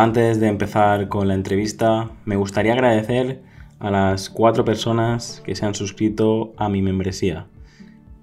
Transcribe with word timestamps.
Antes 0.00 0.40
de 0.40 0.48
empezar 0.48 1.08
con 1.08 1.28
la 1.28 1.34
entrevista, 1.34 2.08
me 2.24 2.36
gustaría 2.36 2.72
agradecer 2.72 3.42
a 3.80 3.90
las 3.90 4.30
cuatro 4.30 4.64
personas 4.64 5.42
que 5.44 5.54
se 5.54 5.66
han 5.66 5.74
suscrito 5.74 6.54
a 6.56 6.70
mi 6.70 6.80
membresía. 6.80 7.48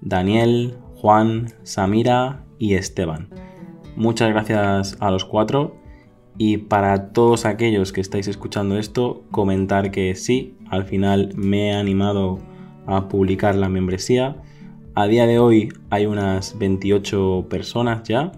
Daniel, 0.00 0.76
Juan, 0.96 1.52
Samira 1.62 2.42
y 2.58 2.74
Esteban. 2.74 3.28
Muchas 3.94 4.30
gracias 4.30 4.96
a 4.98 5.12
los 5.12 5.24
cuatro 5.24 5.76
y 6.36 6.56
para 6.56 7.12
todos 7.12 7.44
aquellos 7.44 7.92
que 7.92 8.00
estáis 8.00 8.26
escuchando 8.26 8.76
esto, 8.76 9.22
comentar 9.30 9.92
que 9.92 10.16
sí, 10.16 10.56
al 10.70 10.82
final 10.82 11.30
me 11.36 11.68
he 11.68 11.74
animado 11.74 12.40
a 12.88 13.06
publicar 13.06 13.54
la 13.54 13.68
membresía. 13.68 14.42
A 14.96 15.06
día 15.06 15.28
de 15.28 15.38
hoy 15.38 15.68
hay 15.90 16.06
unas 16.06 16.58
28 16.58 17.46
personas 17.48 18.02
ya. 18.02 18.32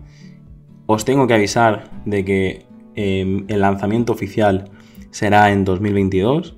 Os 0.85 1.07
tengo 1.07 1.27
que 1.27 1.33
avisar 1.33 1.91
de 2.05 2.23
que 2.27 2.70
em, 3.01 3.45
el 3.49 3.61
lanzamiento 3.61 4.13
oficial 4.13 4.71
será 5.11 5.53
en 5.53 5.65
2022. 5.65 6.57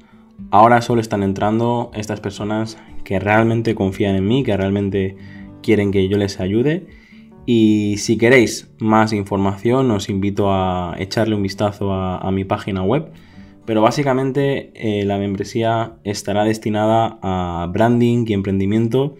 Ahora 0.50 0.82
solo 0.82 1.00
están 1.00 1.22
entrando 1.22 1.90
estas 1.94 2.20
personas 2.20 2.78
que 3.04 3.18
realmente 3.18 3.74
confían 3.74 4.16
en 4.16 4.26
mí, 4.26 4.42
que 4.44 4.56
realmente 4.56 5.16
quieren 5.62 5.90
que 5.92 6.08
yo 6.08 6.18
les 6.18 6.40
ayude 6.40 6.86
y 7.44 7.96
si 7.98 8.18
queréis 8.18 8.70
más 8.78 9.12
información, 9.12 9.90
os 9.90 10.08
invito 10.08 10.52
a 10.52 10.94
echarle 10.98 11.34
un 11.34 11.42
vistazo 11.42 11.92
a, 11.92 12.30
mi 12.30 12.44
página 12.44 12.82
web. 12.82 13.10
Pero 13.64 13.82
básicamente 13.82 14.72
eh, 14.74 15.04
la 15.04 15.18
membresía 15.18 15.96
estará 16.04 16.44
destinada 16.44 17.18
a 17.22 17.68
branding 17.72 18.24
y 18.26 18.32
emprendimiento 18.32 19.16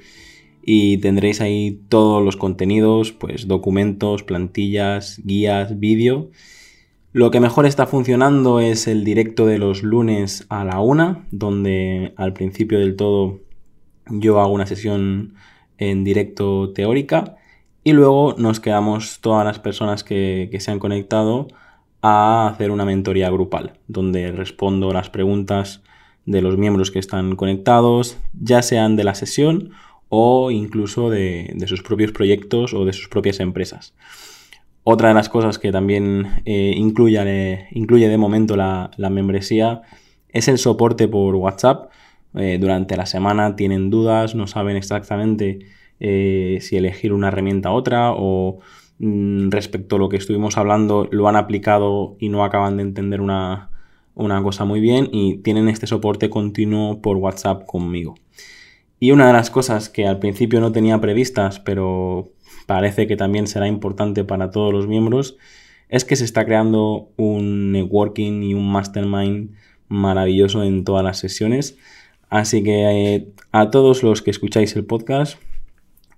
y 0.65 0.99
tendréis 0.99 1.41
ahí 1.41 1.81
todos 1.89 2.25
los 2.25 2.37
contenidos, 2.37 3.13
pues 3.13 3.49
documentos, 3.49 4.23
plantillas, 4.23 5.21
guías, 5.25 5.79
vídeo. 5.79 6.31
Lo 7.15 7.31
que 7.31 7.41
mejor 7.41 7.67
está 7.67 7.87
funcionando 7.87 8.61
es 8.61 8.89
el 8.89 9.05
directo 9.05 9.45
de 9.45 9.59
los 9.59 9.83
lunes 9.83 10.47
a 10.49 10.65
la 10.65 10.81
una, 10.81 11.27
donde 11.31 12.15
al 12.17 12.33
principio 12.33 12.79
del 12.79 12.97
todo 12.97 13.41
yo 14.09 14.41
hago 14.41 14.53
una 14.53 14.67
sesión 14.67 15.35
en 15.77 16.05
directo 16.05 16.73
teórica 16.73 17.37
y 17.85 17.93
luego 17.93 18.35
nos 18.39 18.61
quedamos 18.61 19.21
todas 19.21 19.45
las 19.45 19.59
personas 19.59 20.05
que, 20.05 20.49
se 20.59 20.71
han 20.71 20.79
conectado 20.79 21.49
a 22.01 22.49
hacer 22.49 22.71
una 22.71 22.87
mentoría 22.87 23.29
grupal, 23.31 23.79
donde 23.89 24.33
respondo 24.33 24.93
las 24.95 25.11
preguntas 25.11 25.83
de 26.25 26.41
los 26.41 26.57
miembros 26.57 26.91
que 26.91 26.99
están 26.99 27.37
conectados, 27.37 28.17
ya 28.41 28.63
sean 28.63 28.97
de 28.97 29.05
la 29.05 29.15
sesión 29.15 29.73
o 30.09 30.51
incluso 30.51 31.11
de, 31.11 31.55
sus 31.67 31.83
propios 31.83 32.13
proyectos 32.13 32.73
o 32.73 32.87
de 32.87 32.95
sus 32.95 33.09
propias 33.09 33.39
empresas. 33.41 33.93
Otra 34.85 35.09
de 35.09 35.15
las 35.15 35.29
cosas 35.29 35.59
que 35.59 35.71
también 35.71 36.43
eh, 36.45 36.73
incluye, 36.77 37.19
de 37.25 38.19
momento 38.19 38.57
la, 38.57 38.91
membresía 39.11 39.83
es 40.29 40.49
el 40.49 40.59
soporte 40.59 41.07
por 41.07 41.37
WhatsApp. 41.37 41.91
Eh, 42.35 42.59
durante 42.61 42.97
la 42.97 43.07
semana 43.07 43.55
tienen 43.55 43.91
dudas, 43.91 44.35
no 44.35 44.47
saben 44.47 44.77
exactamente 44.77 45.61
eh, 46.01 46.59
si 46.61 46.77
elegir 46.77 47.13
una 47.13 47.29
herramienta 47.29 47.69
a 47.69 47.73
otra 47.73 48.13
o 48.13 48.59
mm, 48.99 49.51
respecto 49.51 49.97
a 49.97 49.99
lo 50.01 50.09
que 50.09 50.17
estuvimos 50.17 50.57
hablando 50.57 51.07
lo 51.13 51.29
han 51.29 51.37
aplicado 51.37 52.17
y 52.19 52.29
no 52.31 52.43
acaban 52.43 52.79
de 52.79 52.83
entender 52.83 53.21
una, 53.21 53.71
cosa 54.43 54.65
muy 54.65 54.81
bien 54.81 55.09
y 55.13 55.37
tienen 55.39 55.69
este 55.69 55.87
soporte 55.87 56.29
continuo 56.29 57.01
por 57.01 57.19
WhatsApp 57.19 57.67
conmigo. 57.67 58.15
Y 58.99 59.13
una 59.13 59.29
de 59.29 59.33
las 59.33 59.51
cosas 59.51 59.89
que 59.89 60.07
al 60.07 60.19
principio 60.19 60.61
no 60.61 60.73
tenía 60.73 61.01
previstas, 61.01 61.61
pero 61.61 62.33
parece 62.67 63.07
que 63.07 63.17
también 63.17 63.47
será 63.47 63.69
importante 63.69 64.25
para 64.25 64.51
todos 64.51 64.73
los 64.73 64.87
miembros, 64.87 65.37
es 65.89 66.05
que 66.05 66.17
se 66.17 66.25
está 66.25 66.45
creando 66.45 67.11
un 67.17 67.73
networking 67.73 68.43
y 68.43 68.55
un 68.55 68.71
mastermind 68.71 69.55
maravilloso 69.89 70.63
en 70.63 70.85
todas 70.85 71.05
las 71.05 71.19
sesiones. 71.19 71.79
Así 72.31 72.63
que 72.63 73.15
eh, 73.15 73.29
a 73.53 73.71
todos 73.71 74.03
los 74.03 74.23
que 74.23 74.31
escucháis 74.31 74.75
el 74.75 74.87
podcast, 74.87 75.39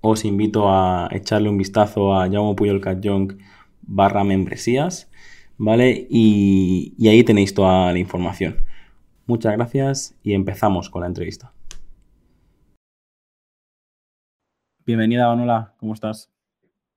os 0.01 0.25
invito 0.25 0.71
a 0.71 1.09
echarle 1.11 1.49
un 1.49 1.57
vistazo 1.57 2.15
a 2.15 2.31
Jaume 2.31 2.55
Puyol 2.55 2.81
barra 3.83 4.23
membresías, 4.23 5.11
¿vale? 5.57 6.07
Y, 6.11 6.95
ahí 7.09 7.25
tenéis 7.25 7.55
toda 7.55 7.93
la 7.93 7.99
información. 7.99 8.65
Muchas 9.27 9.55
gracias 9.55 10.15
y 10.23 10.35
empezamos 10.35 10.91
con 10.91 11.01
la 11.01 11.09
entrevista. 11.09 11.53
Bienvenida, 14.85 15.29
Manuela, 15.29 15.75
¿cómo 15.79 15.95
estás? 15.95 16.34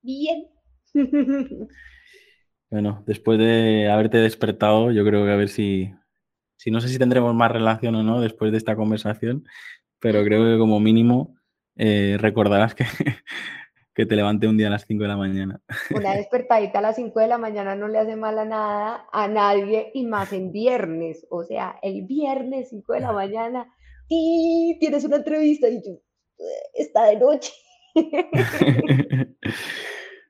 Bien. 0.08 0.48
Bueno, 2.70 3.02
después 3.08 3.40
de 3.40 3.90
haberte 3.90 4.18
despertado, 4.18 4.92
yo 4.92 5.06
creo 5.06 5.24
que 5.24 5.32
a 5.32 5.38
ver 5.38 5.48
si, 5.48 5.90
si 6.58 6.70
no 6.70 6.82
sé 6.82 6.90
si 6.90 7.00
tendremos 7.00 7.34
más 7.34 7.50
relación 7.50 7.96
o 7.96 8.04
no 8.04 8.20
después 8.20 8.52
de 8.52 8.58
esta 8.58 8.76
conversación, 8.76 9.46
pero 10.00 10.22
creo 10.26 10.44
que 10.44 10.60
como 10.60 10.82
mínimo 10.82 11.38
eh, 11.78 12.18
recordarás 12.20 12.76
que, 12.76 12.84
que 13.96 14.06
te 14.06 14.18
levanté 14.18 14.50
un 14.50 14.58
día 14.58 14.68
a 14.68 14.72
las 14.72 14.86
5 14.86 15.02
de 15.02 15.08
la 15.08 15.16
mañana. 15.16 15.62
Una 15.96 16.14
despertadita 16.18 16.80
a 16.80 16.82
las 16.82 16.98
5 16.98 17.18
de 17.22 17.28
la 17.30 17.38
mañana 17.38 17.74
no 17.76 17.88
le 17.88 18.00
hace 18.00 18.18
mal 18.18 18.38
a 18.38 18.44
nada, 18.44 19.08
a 19.14 19.30
nadie, 19.30 19.92
y 19.94 20.06
más 20.06 20.34
en 20.34 20.52
viernes. 20.52 21.26
O 21.30 21.46
sea, 21.46 21.80
el 21.82 22.02
viernes 22.02 22.68
5 22.72 22.94
de 22.96 23.00
la 23.00 23.14
mañana, 23.14 23.74
y 24.10 24.76
tienes 24.82 25.06
una 25.06 25.16
entrevista 25.16 25.70
y 25.70 25.82
yo, 25.82 26.02
está 26.74 27.06
de 27.06 27.16
noche. 27.16 27.54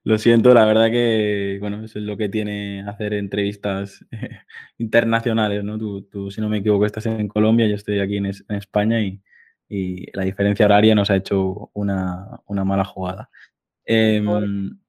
Lo 0.08 0.18
siento, 0.18 0.54
la 0.54 0.64
verdad 0.64 0.90
que, 0.90 1.58
bueno, 1.60 1.84
eso 1.84 2.00
es 2.00 2.06
lo 2.06 2.16
que 2.16 2.30
tiene 2.30 2.82
hacer 2.88 3.14
entrevistas 3.14 4.06
internacionales, 4.78 5.66
¿no? 5.66 5.78
Tú, 5.78 6.32
si 6.32 6.40
no 6.40 6.48
me 6.48 6.60
equivoco, 6.60 6.86
estás 6.86 7.08
en 7.08 7.28
Colombia, 7.28 7.68
yo 7.68 7.76
estoy 7.76 8.00
aquí 8.00 8.16
en, 8.16 8.28
en 8.28 8.56
España 8.56 9.02
y, 9.02 9.22
y 9.68 10.10
la 10.16 10.24
diferencia 10.24 10.66
horaria 10.66 10.96
nos 10.96 11.10
ha 11.10 11.18
hecho 11.18 11.72
una, 11.74 12.40
mala 12.48 12.86
jugada. 12.86 13.30
Em, 13.84 14.80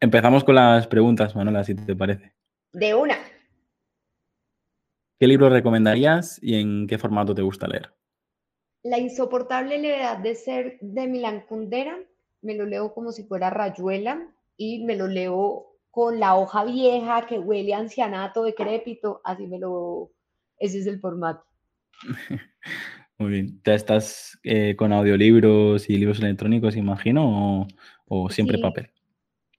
empezamos 0.00 0.42
con 0.44 0.54
las 0.54 0.86
preguntas, 0.86 1.36
Manuela, 1.36 1.62
si 1.62 1.74
te 1.74 1.94
parece. 1.94 2.32
De 2.72 2.94
una. 2.94 3.18
¿Qué 5.20 5.26
libro 5.26 5.50
recomendarías 5.50 6.42
y 6.42 6.58
en 6.58 6.86
qué 6.86 6.96
formato 6.96 7.34
te 7.34 7.42
gusta 7.42 7.68
leer? 7.68 7.92
La 8.82 8.96
insoportable 8.96 9.76
levedad 9.76 10.16
de 10.16 10.34
ser 10.34 10.78
de 10.80 11.06
Milán 11.06 11.42
Kundera. 11.42 11.98
Me 12.40 12.54
lo 12.54 12.64
leo 12.64 12.94
como 12.94 13.12
si 13.12 13.24
fuera 13.24 13.50
rayuela 13.50 14.30
y 14.56 14.84
me 14.84 14.96
lo 14.96 15.06
leo 15.06 15.66
con 15.90 16.18
la 16.18 16.36
hoja 16.36 16.64
vieja 16.64 17.26
que 17.26 17.38
huele 17.38 17.74
a 17.74 17.78
ancianato 17.78 18.44
decrépito. 18.44 19.20
Así 19.24 19.46
me 19.46 19.58
lo. 19.58 20.10
Ese 20.58 20.78
es 20.80 20.86
el 20.86 21.00
formato. 21.00 21.44
Muy 23.18 23.30
bien. 23.30 23.62
¿Te 23.62 23.74
estás 23.74 24.38
eh, 24.42 24.74
con 24.76 24.92
audiolibros 24.92 25.88
y 25.88 25.96
libros 25.96 26.18
electrónicos, 26.18 26.76
imagino, 26.76 27.66
o, 28.06 28.28
siempre 28.28 28.58
papel? 28.58 28.90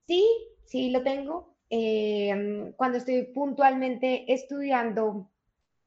Sí, 0.07 0.25
sí, 0.65 0.89
lo 0.89 1.03
tengo. 1.03 1.55
Em, 1.69 2.73
cuando 2.73 2.97
estoy 2.97 3.23
puntualmente 3.33 4.31
estudiando 4.31 5.31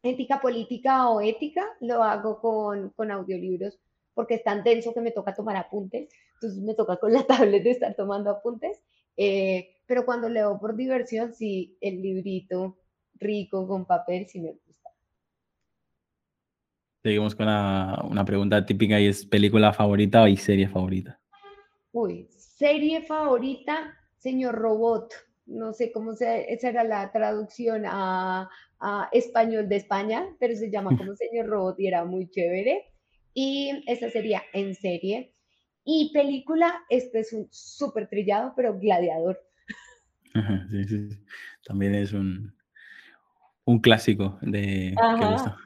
ética 0.03 0.41
política 0.41 1.11
o 1.11 1.21
ética, 1.21 1.65
lo 1.81 2.03
hago 2.03 2.41
con, 2.41 2.91
con 2.91 3.11
audiolibros 3.11 3.79
porque 4.19 4.35
es 4.35 4.43
tan 4.43 4.65
denso 4.65 4.93
que 4.93 5.01
me 5.01 5.13
toca 5.13 5.33
tomar 5.33 5.55
apuntes. 5.55 6.09
Entonces 6.35 6.61
me 6.61 6.75
toca 6.75 6.97
con 6.97 7.13
la 7.13 7.23
tablet 7.29 7.63
de 7.63 7.71
estar 7.71 7.95
tomando 7.95 8.31
apuntes. 8.31 8.83
Eh, 9.21 9.75
pero 9.85 10.05
cuando 10.07 10.29
leo 10.29 10.59
por 10.61 10.77
diversión, 10.77 11.35
sí, 11.35 11.77
el 11.81 12.01
librito 12.01 12.79
rico 13.15 13.67
con 13.67 13.85
papel 13.85 14.29
sí 14.29 14.41
me 14.41 14.55
Seguimos 17.03 17.35
con 17.35 17.47
una, 17.47 18.25
pregunta 18.25 18.65
típica 18.65 19.01
y 19.01 19.07
es 19.07 19.25
película 19.25 19.73
favorita 19.73 20.29
y 20.29 20.37
serie 20.37 20.69
favorita. 20.69 21.19
Uy, 21.93 22.27
serie 22.31 23.03
favorita, 23.03 23.95
señor 24.19 24.57
Robot. 24.57 25.13
No 25.47 25.73
sé 25.73 25.91
cómo 25.91 26.15
se, 26.15 26.53
esa 26.53 26.69
era 26.69 26.85
la 26.85 27.11
traducción 27.11 27.85
a, 27.87 28.49
español 29.13 29.69
de 29.69 29.77
España, 29.77 30.27
pero 30.39 30.55
se 30.55 30.71
llama 30.71 30.91
como 30.99 31.17
señor 31.17 31.47
Robot 31.47 31.81
y 31.81 31.87
era 31.87 32.05
muy 32.05 32.29
chévere. 32.31 32.93
Y 33.33 33.85
esa 33.87 34.11
sería 34.11 34.43
en 34.53 34.75
serie. 34.75 35.35
Y 35.91 36.11
película, 36.13 36.85
este 36.91 37.21
es 37.21 37.33
un 37.33 37.49
súper 37.51 38.11
trillado, 38.11 38.53
pero 38.55 38.79
gladiador. 38.79 39.43
Sí, 40.71 40.85
sí, 40.85 41.09
También 41.65 41.95
es 41.95 42.13
un, 42.13 42.55
un 43.65 43.79
clásico 43.79 44.39
de 44.43 44.95
que 45.19 45.25
gusta. 45.25 45.57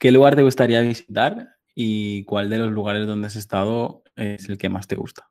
¿Qué 0.00 0.10
lugar 0.10 0.34
te 0.34 0.42
gustaría 0.42 0.80
visitar 0.80 1.50
y 1.72 2.24
cuál 2.24 2.50
de 2.50 2.58
los 2.58 2.72
lugares 2.72 3.06
donde 3.06 3.28
has 3.28 3.36
estado 3.36 4.02
es 4.16 4.48
el 4.48 4.58
que 4.58 4.68
más 4.68 4.88
te 4.88 4.96
gusta? 4.96 5.30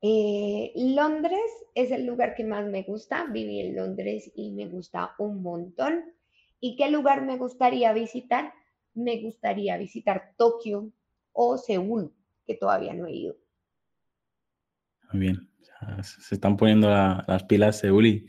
Eh, 0.00 0.70
Londres 0.76 1.50
es 1.74 1.90
el 1.90 2.06
lugar 2.06 2.36
que 2.36 2.44
más 2.44 2.64
me 2.64 2.84
gusta. 2.84 3.26
Viví 3.26 3.58
en 3.58 3.74
Londres 3.74 4.30
y 4.36 4.52
me 4.52 4.68
gusta 4.68 5.16
un 5.18 5.42
montón. 5.42 6.04
¿Y 6.60 6.76
qué 6.76 6.92
lugar 6.92 7.26
me 7.26 7.38
gustaría 7.38 7.92
visitar? 7.92 8.52
Me 8.94 9.20
gustaría 9.20 9.76
visitar 9.76 10.34
Tokio 10.36 10.92
o 11.40 11.56
Seúl, 11.56 12.12
que 12.44 12.54
todavía 12.54 12.92
no 12.94 13.06
he 13.06 13.12
ido. 13.12 13.36
Muy 15.12 15.20
bien. 15.20 15.48
se 16.02 16.34
están 16.34 16.56
poniendo 16.56 16.88
las 16.90 17.44
pilas 17.44 17.78
Seúl 17.78 18.26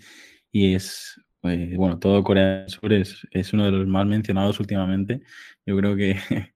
y, 0.52 0.76
es, 0.76 1.20
eh, 1.42 1.74
bueno, 1.76 1.98
todo 1.98 2.24
Corea 2.24 2.60
del 2.60 2.70
Sur 2.70 2.94
es, 2.94 3.28
es, 3.32 3.52
uno 3.52 3.66
de 3.66 3.72
los 3.72 3.88
más 3.88 4.06
mencionados 4.06 4.60
últimamente. 4.60 5.22
Yo 5.66 5.76
creo 5.76 5.96
que 5.96 6.18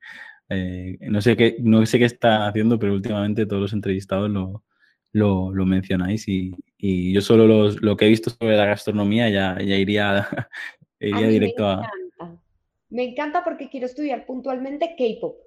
eh, 0.50 0.98
no, 1.02 1.22
sé 1.22 1.36
qué, 1.36 1.58
no 1.60 1.84
sé 1.88 1.98
qué 1.98 2.06
está 2.06 2.48
haciendo, 2.48 2.78
pero 2.78 2.94
últimamente 2.94 3.48
todos 3.48 3.64
los 3.64 3.74
entrevistados 3.74 4.30
lo, 4.30 4.64
lo, 5.12 5.52
lo 5.52 5.66
mencionáis 5.66 6.28
y, 6.28 6.54
y, 6.78 7.14
yo 7.14 7.22
solo 7.22 7.48
los, 7.48 7.82
lo 7.82 7.98
que 7.98 8.06
he 8.06 8.10
visto 8.10 8.30
sobre 8.30 8.58
la 8.58 8.68
gastronomía 8.68 9.28
ya, 9.30 9.58
ya 9.60 9.76
iría, 9.76 10.28
iría 11.00 11.28
directo 11.30 11.68
a... 11.68 11.92
Me 12.90 13.06
encanta 13.06 13.44
porque 13.44 13.70
quiero 13.70 13.88
estudiar 13.88 14.28
puntualmente 14.28 14.94
K-pop. 14.96 15.43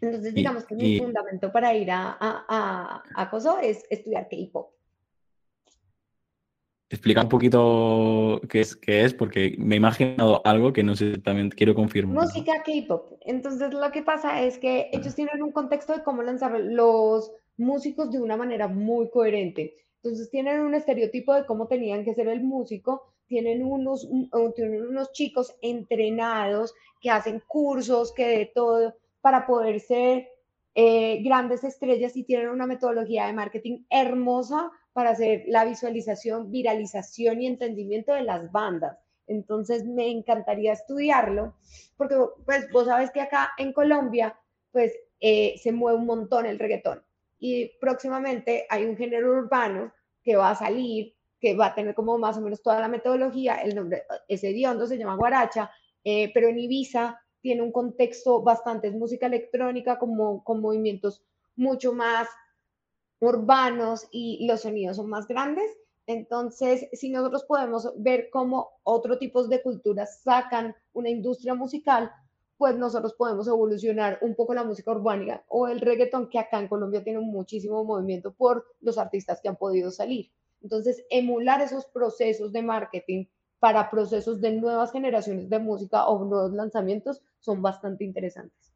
Entonces, 0.00 0.34
digamos 0.34 0.64
que 0.64 0.74
mi 0.74 0.98
fundamento 0.98 1.52
para 1.52 1.74
ir 1.74 1.90
a, 1.90 2.10
a, 2.10 2.44
a, 2.48 3.02
a 3.14 3.30
Kosovo 3.30 3.58
es 3.58 3.84
estudiar 3.90 4.28
K-pop. 4.28 4.70
Explica 6.90 7.20
un 7.20 7.28
poquito 7.28 8.40
qué 8.48 8.60
es, 8.60 8.74
qué 8.74 9.04
es, 9.04 9.12
porque 9.12 9.56
me 9.58 9.74
he 9.74 9.76
imaginado 9.76 10.40
algo 10.46 10.72
que 10.72 10.82
no 10.82 10.96
sé, 10.96 11.18
también 11.18 11.50
quiero 11.50 11.74
confirmar. 11.74 12.24
Música 12.24 12.62
K-pop. 12.62 13.18
Entonces 13.20 13.74
lo 13.74 13.90
que 13.92 14.02
pasa 14.02 14.42
es 14.42 14.58
que 14.58 14.88
ellos 14.92 15.14
tienen 15.14 15.42
un 15.42 15.52
contexto 15.52 15.94
de 15.94 16.02
cómo 16.02 16.22
lanzar 16.22 16.58
los 16.58 17.30
músicos 17.58 18.10
de 18.10 18.20
una 18.20 18.38
manera 18.38 18.68
muy 18.68 19.10
coherente. 19.10 19.76
Entonces 20.02 20.30
tienen 20.30 20.60
un 20.60 20.74
estereotipo 20.74 21.34
de 21.34 21.44
cómo 21.44 21.66
tenían 21.66 22.04
que 22.04 22.14
ser 22.14 22.28
el 22.28 22.42
músico, 22.42 23.12
tienen 23.26 23.64
unos, 23.64 24.08
tienen 24.54 24.86
unos 24.86 25.12
chicos 25.12 25.54
entrenados 25.60 26.74
que 27.00 27.10
hacen 27.10 27.42
cursos, 27.46 28.12
que 28.12 28.26
de 28.26 28.46
todo, 28.46 28.94
para 29.20 29.46
poder 29.46 29.80
ser 29.80 30.28
eh, 30.74 31.20
grandes 31.22 31.64
estrellas 31.64 32.16
y 32.16 32.22
tienen 32.22 32.48
una 32.48 32.66
metodología 32.66 33.26
de 33.26 33.32
marketing 33.32 33.84
hermosa 33.90 34.70
para 34.92 35.10
hacer 35.10 35.44
la 35.46 35.64
visualización, 35.64 36.50
viralización 36.50 37.42
y 37.42 37.46
entendimiento 37.46 38.12
de 38.12 38.22
las 38.22 38.50
bandas. 38.52 38.98
Entonces 39.26 39.84
me 39.84 40.08
encantaría 40.10 40.72
estudiarlo, 40.72 41.54
porque 41.96 42.16
pues 42.46 42.70
vos 42.72 42.86
sabes 42.86 43.10
que 43.10 43.20
acá 43.20 43.50
en 43.58 43.72
Colombia 43.72 44.38
pues 44.70 44.92
eh, 45.20 45.56
se 45.60 45.72
mueve 45.72 45.98
un 45.98 46.06
montón 46.06 46.46
el 46.46 46.58
reggaetón 46.58 47.02
y 47.38 47.78
próximamente 47.80 48.66
hay 48.68 48.84
un 48.84 48.96
género 48.96 49.30
urbano 49.30 49.92
que 50.22 50.36
va 50.36 50.50
a 50.50 50.54
salir, 50.54 51.14
que 51.40 51.54
va 51.54 51.66
a 51.66 51.74
tener 51.74 51.94
como 51.94 52.18
más 52.18 52.36
o 52.36 52.40
menos 52.40 52.62
toda 52.62 52.80
la 52.80 52.88
metodología, 52.88 53.56
el 53.56 53.74
nombre 53.74 54.02
es 54.26 54.42
hediondo, 54.42 54.86
se 54.86 54.98
llama 54.98 55.16
Guaracha, 55.16 55.70
eh, 56.04 56.30
pero 56.34 56.48
en 56.48 56.58
Ibiza 56.58 57.20
tiene 57.40 57.62
un 57.62 57.72
contexto 57.72 58.42
bastante, 58.42 58.88
es 58.88 58.94
música 58.94 59.26
electrónica 59.26 59.98
como, 59.98 60.42
con 60.42 60.60
movimientos 60.60 61.22
mucho 61.56 61.92
más 61.92 62.28
urbanos 63.20 64.06
y 64.10 64.46
los 64.46 64.62
sonidos 64.62 64.96
son 64.96 65.08
más 65.08 65.26
grandes. 65.26 65.76
Entonces, 66.06 66.88
si 66.92 67.10
nosotros 67.10 67.44
podemos 67.44 67.92
ver 67.96 68.30
cómo 68.30 68.70
otro 68.82 69.18
tipos 69.18 69.48
de 69.48 69.60
culturas 69.62 70.22
sacan 70.22 70.74
una 70.92 71.10
industria 71.10 71.54
musical, 71.54 72.10
pues 72.58 72.76
nosotros 72.76 73.14
podemos 73.14 73.48
evolucionar 73.48 74.18
un 74.20 74.34
poco 74.34 74.52
la 74.52 74.64
música 74.64 74.90
urbana 74.90 75.42
o 75.48 75.68
el 75.68 75.80
reggaetón, 75.80 76.28
que 76.28 76.38
acá 76.38 76.58
en 76.58 76.68
Colombia 76.68 77.02
tiene 77.02 77.20
muchísimo 77.20 77.84
movimiento 77.84 78.34
por 78.34 78.66
los 78.80 78.98
artistas 78.98 79.40
que 79.40 79.48
han 79.48 79.56
podido 79.56 79.90
salir. 79.90 80.30
Entonces, 80.62 81.04
emular 81.08 81.62
esos 81.62 81.86
procesos 81.86 82.52
de 82.52 82.62
marketing 82.62 83.26
para 83.60 83.90
procesos 83.90 84.40
de 84.40 84.52
nuevas 84.52 84.92
generaciones 84.92 85.48
de 85.48 85.58
música 85.58 86.06
o 86.06 86.24
nuevos 86.24 86.52
lanzamientos 86.52 87.22
son 87.38 87.62
bastante 87.62 88.04
interesantes 88.04 88.68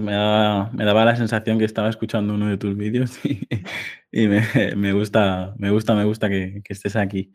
me, 0.00 0.12
daba, 0.12 1.04
la 1.04 1.16
sensación 1.16 1.58
que 1.58 1.64
estaba 1.64 1.88
escuchando 1.88 2.34
uno 2.34 2.48
de 2.48 2.58
tus 2.58 2.76
vídeos 2.76 3.18
y, 4.12 4.28
me, 4.28 4.92
gusta, 4.92 5.54
me 5.58 5.70
gusta, 5.70 5.94
me 5.94 6.04
gusta 6.04 6.28
que, 6.28 6.62
estés 6.68 6.96
aquí. 6.96 7.32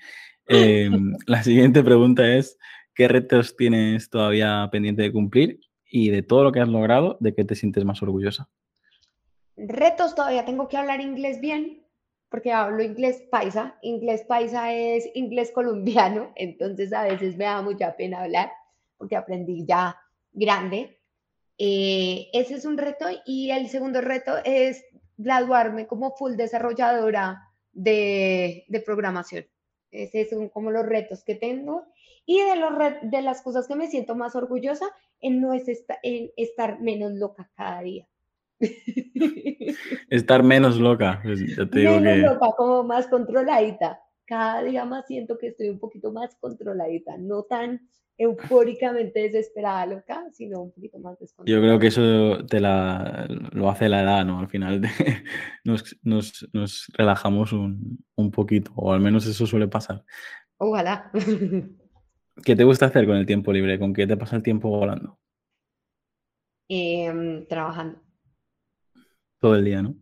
Em, 0.48 1.14
la 1.26 1.44
siguiente 1.44 1.84
pregunta 1.84 2.26
es, 2.28 2.58
¿qué 3.00 3.08
retos 3.08 3.56
tienes 3.56 4.10
todavía 4.10 4.68
pendiente 4.70 5.02
de 5.02 5.14
cumplir? 5.14 5.62
Y 5.90 6.10
de 6.10 6.22
todo 6.22 6.44
lo 6.44 6.52
que 6.52 6.60
has 6.60 6.68
logrado, 6.68 7.16
¿de 7.22 7.34
qué 7.34 7.46
te 7.46 7.56
sientes 7.56 7.86
más 7.86 8.04
orgullosa? 8.04 8.50
Retos 9.56 10.16
todavía 10.16 10.44
tengo 10.44 10.68
que 10.68 10.76
hablar 10.76 11.00
inglés 11.00 11.40
bien, 11.40 11.88
porque 12.30 12.52
hablo 12.52 12.84
inglés 12.84 13.24
paisa. 13.32 13.80
Inglés 13.84 14.26
paisa 14.28 14.74
es 14.74 15.10
inglés 15.14 15.52
colombiano, 15.52 16.34
entonces 16.36 16.92
a 16.92 17.04
veces 17.04 17.38
me 17.38 17.46
da 17.46 17.62
mucha 17.62 17.96
pena 17.96 18.24
hablar, 18.24 18.52
porque 18.98 19.16
aprendí 19.16 19.66
ya 19.66 19.96
grande 20.34 21.00
eh, 21.58 22.30
ese 22.34 22.56
es 22.56 22.66
un 22.66 22.78
reto 22.78 23.06
y 23.26 23.52
el 23.52 23.68
segundo 23.70 24.00
reto 24.02 24.34
es 24.46 24.86
graduarme 25.18 25.88
como 25.88 26.12
full 26.12 26.36
desarrolladora 26.36 27.50
de, 27.72 28.66
programación. 28.86 29.46
Esos 29.92 30.30
son 30.30 30.50
como 30.50 30.72
los 30.72 30.86
retos 30.86 31.24
que 31.24 31.36
tengo. 31.36 31.86
Y 32.30 32.40
de, 32.44 32.58
los 32.58 32.72
de 33.02 33.24
las 33.24 33.42
cosas 33.42 33.68
que 33.68 33.76
me 33.76 33.88
siento 33.88 34.14
más 34.14 34.36
orgullosa 34.36 34.86
en 35.20 35.42
no 35.42 35.52
es 35.52 35.68
en 36.04 36.30
estar 36.38 36.80
menos 36.80 37.14
loca 37.14 37.50
cada 37.56 37.82
día. 37.82 38.08
Estar 40.12 40.44
menos 40.44 40.78
loca. 40.78 41.22
Pues, 41.24 41.40
menos 41.72 42.34
loca, 42.34 42.52
como 42.56 42.84
más 42.84 43.08
controladita. 43.08 44.00
Cada 44.28 44.62
día 44.62 44.86
más 44.86 45.08
siento 45.08 45.40
que 45.40 45.48
estoy 45.48 45.70
un 45.70 45.80
poquito 45.80 46.12
más 46.12 46.36
controladita, 46.36 47.18
no 47.18 47.46
tan 47.46 47.90
eufóricamente 48.16 49.22
desesperada 49.22 49.88
loca, 49.88 50.24
sino 50.32 50.62
un 50.62 50.72
poquito 50.72 51.00
más 51.00 51.18
descontrolada. 51.18 51.60
Yo 51.60 51.68
creo 51.68 51.80
que 51.80 51.88
eso 51.88 52.46
te 52.46 52.60
la, 52.60 53.26
lo 53.54 53.72
hace 53.72 53.90
la 53.90 54.04
edad, 54.04 54.24
¿no? 54.24 54.38
Al 54.38 54.50
final 54.50 54.82
nos, 55.64 55.98
nos, 56.04 56.48
nos, 56.54 56.92
relajamos 56.94 57.54
un, 57.54 58.06
un, 58.14 58.30
poquito, 58.30 58.72
o 58.76 58.94
al 58.94 59.00
menos 59.00 59.26
eso 59.26 59.48
suele 59.48 59.68
pasar. 59.68 60.04
Ojalá. 60.58 61.12
¿Qué 62.44 62.56
te 62.56 62.64
gusta 62.64 62.88
hacer 62.88 63.06
con 63.06 63.16
el 63.18 63.26
tiempo 63.26 63.52
libre? 63.52 63.80
¿Con 63.80 63.94
qué 63.94 64.08
te 64.08 64.18
pasa 64.18 64.36
el 64.36 64.44
tiempo 64.44 64.70
volando? 64.70 65.20
Em, 66.68 67.46
trabajando. 67.48 68.02
Todo 69.40 69.56
el 69.56 69.66
día, 69.66 69.82
¿no? 69.82 69.96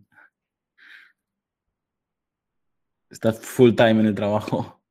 Estás 3.10 3.40
full 3.40 3.74
time 3.74 4.02
en 4.02 4.08
el 4.08 4.16
trabajo. 4.16 4.82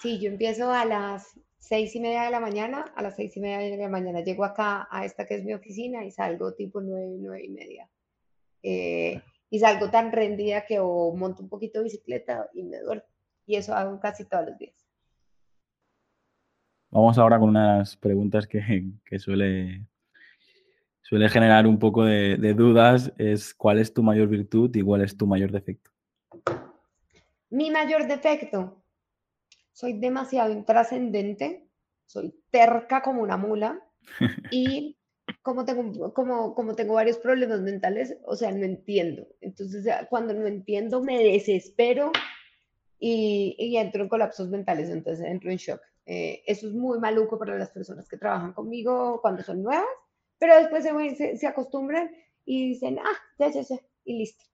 Sí, 0.00 0.20
yo 0.20 0.30
empiezo 0.30 0.70
a 0.70 0.84
las 0.84 1.38
seis 1.58 1.96
y 1.96 2.00
media 2.00 2.24
de 2.24 2.30
la 2.30 2.40
mañana, 2.40 2.84
a 2.94 3.02
las 3.02 3.16
seis 3.16 3.36
y 3.36 3.40
media 3.40 3.58
de 3.58 3.76
la 3.76 3.88
mañana 3.88 4.20
llego 4.20 4.44
acá 4.44 4.86
a 4.90 5.04
esta 5.04 5.26
que 5.26 5.36
es 5.36 5.44
mi 5.44 5.54
oficina 5.54 6.04
y 6.04 6.10
salgo 6.10 6.54
tipo 6.54 6.80
nueve, 6.80 7.16
nueve 7.18 7.44
y 7.44 7.48
media. 7.48 7.90
Eh, 8.62 9.20
y 9.50 9.58
salgo 9.58 9.90
tan 9.90 10.12
rendida 10.12 10.66
que 10.66 10.78
o 10.78 11.14
monto 11.14 11.42
un 11.42 11.48
poquito 11.48 11.78
de 11.78 11.84
bicicleta 11.84 12.48
y 12.54 12.62
me 12.64 12.78
duermo. 12.80 13.04
Y 13.46 13.56
eso 13.56 13.74
hago 13.74 13.98
casi 13.98 14.24
todos 14.26 14.46
los 14.46 14.58
días. 14.58 14.83
Vamos 16.94 17.18
ahora 17.18 17.40
con 17.40 17.48
unas 17.48 17.96
preguntas 17.96 18.46
que, 18.46 18.62
que 19.04 19.18
suele, 19.18 19.84
suele 21.02 21.28
generar 21.28 21.66
un 21.66 21.76
poco 21.76 22.04
de, 22.04 22.36
de 22.36 22.54
dudas. 22.54 23.12
Es 23.18 23.52
¿cuál 23.52 23.80
es 23.80 23.92
tu 23.92 24.04
mayor 24.04 24.28
virtud 24.28 24.70
y 24.76 24.80
cuál 24.80 25.02
es 25.02 25.16
tu 25.16 25.26
mayor 25.26 25.50
defecto? 25.50 25.90
Mi 27.50 27.72
mayor 27.72 28.06
defecto, 28.06 28.84
soy 29.72 29.94
demasiado 29.94 30.52
intrascendente, 30.52 31.66
soy 32.06 32.32
terca 32.52 33.02
como 33.02 33.22
una 33.22 33.36
mula 33.38 33.82
y 34.52 34.96
como 35.42 35.64
tengo, 35.64 36.14
como, 36.14 36.54
como 36.54 36.76
tengo 36.76 36.94
varios 36.94 37.18
problemas 37.18 37.60
mentales, 37.60 38.18
o 38.24 38.36
sea, 38.36 38.52
no 38.52 38.64
entiendo. 38.64 39.26
Entonces, 39.40 39.84
cuando 40.08 40.32
no 40.32 40.46
entiendo, 40.46 41.02
me 41.02 41.18
desespero 41.18 42.12
y, 43.00 43.56
y 43.58 43.78
entro 43.78 44.04
en 44.04 44.08
colapsos 44.08 44.48
mentales, 44.48 44.90
entonces 44.90 45.26
entro 45.26 45.50
en 45.50 45.56
shock. 45.56 45.80
Eh, 46.06 46.42
eso 46.46 46.68
es 46.68 46.74
muy 46.74 46.98
maluco 46.98 47.38
para 47.38 47.56
las 47.56 47.70
personas 47.70 48.08
que 48.08 48.18
trabajan 48.18 48.52
conmigo 48.52 49.20
cuando 49.22 49.42
son 49.42 49.62
nuevas, 49.62 49.86
pero 50.38 50.56
después 50.56 50.84
se, 50.84 51.36
se, 51.36 51.46
acostumbran 51.46 52.10
y 52.44 52.68
dicen, 52.68 52.98
ah, 52.98 53.18
ya, 53.38 53.50
ya, 53.50 53.62
ya, 53.62 53.76
y 54.04 54.18
listo. 54.18 54.44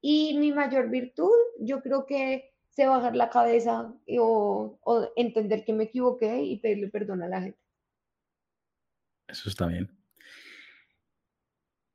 Y 0.00 0.38
mi 0.38 0.52
mayor 0.52 0.88
virtud, 0.88 1.32
yo 1.58 1.82
creo 1.82 2.06
que 2.06 2.50
sé 2.70 2.86
bajar 2.86 3.16
la 3.16 3.28
cabeza 3.28 3.92
o, 4.18 4.78
entender 5.16 5.64
que 5.64 5.72
me 5.72 5.84
equivoqué 5.84 6.42
y 6.42 6.58
pedirle 6.58 6.88
perdón 6.88 7.22
a 7.22 7.28
la 7.28 7.42
gente. 7.42 7.60
Eso 9.28 9.48
está 9.48 9.66
bien. 9.66 9.90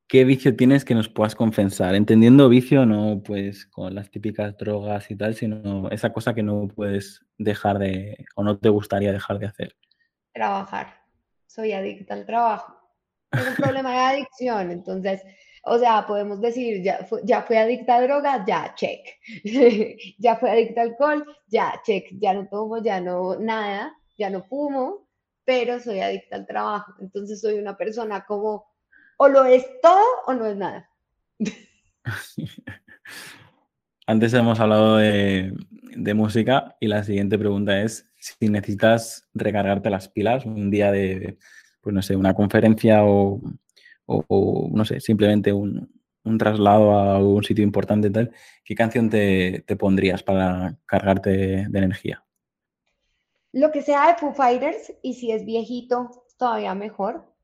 ¿Qué 0.08 0.24
vicio 0.24 0.56
tienes 0.56 0.84
que 0.84 0.94
nos 0.94 1.08
puedas 1.08 1.34
confesar? 1.34 1.94
Entendiendo 1.94 2.48
vicio 2.48 2.86
no 2.86 3.22
pues 3.24 3.66
con 3.66 3.94
las 3.94 4.10
típicas 4.10 4.56
drogas 4.56 5.10
y 5.10 5.16
tal, 5.16 5.34
sino 5.34 5.88
esa 5.90 6.12
cosa 6.12 6.34
que 6.34 6.42
no 6.42 6.68
puedes 6.68 7.24
dejar 7.38 7.78
de 7.78 8.24
o 8.34 8.42
no 8.42 8.58
te 8.58 8.68
gustaría 8.68 9.12
dejar 9.12 9.38
de 9.38 9.46
hacer. 9.46 9.76
Trabajar. 10.32 11.00
Soy 11.46 11.72
adicta 11.72 12.14
al 12.14 12.26
trabajo. 12.26 12.76
Es 13.32 13.48
un 13.48 13.54
problema 13.56 13.90
de 13.92 13.98
adicción, 13.98 14.70
entonces, 14.70 15.22
o 15.64 15.78
sea, 15.78 16.06
podemos 16.06 16.40
decir, 16.40 16.82
ya, 16.82 17.06
ya 17.24 17.42
fui 17.42 17.56
adicta 17.56 17.96
a 17.96 18.02
drogas, 18.02 18.42
ya, 18.46 18.74
check. 18.76 19.00
ya 20.18 20.36
fui 20.36 20.48
adicta 20.48 20.82
a 20.82 20.84
alcohol, 20.84 21.26
ya, 21.48 21.80
check. 21.84 22.06
Ya 22.12 22.34
no 22.34 22.46
tomo, 22.48 22.82
ya 22.82 23.00
no, 23.00 23.36
nada, 23.36 23.92
ya 24.16 24.30
no 24.30 24.44
fumo, 24.44 25.08
pero 25.44 25.80
soy 25.80 26.00
adicta 26.00 26.36
al 26.36 26.46
trabajo. 26.46 26.94
Entonces 27.00 27.40
soy 27.40 27.54
una 27.54 27.76
persona 27.76 28.24
como 28.24 28.75
o 29.16 29.28
lo 29.28 29.44
es 29.44 29.64
todo 29.82 30.04
o 30.26 30.34
no 30.34 30.46
es 30.46 30.56
nada. 30.56 30.90
Antes 34.06 34.32
hemos 34.34 34.60
hablado 34.60 34.98
de, 34.98 35.52
música 36.14 36.76
y 36.78 36.86
la 36.86 37.02
siguiente 37.02 37.36
pregunta 37.38 37.82
es 37.82 38.08
si 38.18 38.48
necesitas 38.48 39.28
recargarte 39.34 39.90
las 39.90 40.08
pilas 40.08 40.46
un 40.46 40.70
día 40.70 40.92
de, 40.92 41.38
pues 41.80 41.92
no 41.94 42.02
sé, 42.02 42.14
una 42.14 42.34
conferencia 42.34 43.04
o, 43.04 43.40
no 44.06 44.84
sé, 44.84 45.00
simplemente 45.00 45.52
un, 45.52 45.90
traslado 46.38 46.92
a 46.92 47.18
un 47.18 47.42
sitio 47.42 47.64
importante 47.64 48.08
y 48.08 48.12
tal, 48.12 48.32
¿qué 48.64 48.74
canción 48.74 49.10
te, 49.10 49.64
te 49.66 49.76
pondrías 49.76 50.22
para 50.22 50.76
cargarte 50.86 51.66
de 51.68 51.78
energía? 51.78 52.24
Lo 53.52 53.72
que 53.72 53.82
sea 53.82 54.08
de 54.08 54.14
Foo 54.16 54.34
Fighters 54.34 54.92
y 55.02 55.14
si 55.14 55.32
es 55.32 55.44
viejito, 55.44 56.10
todavía 56.36 56.74
mejor 56.74 57.35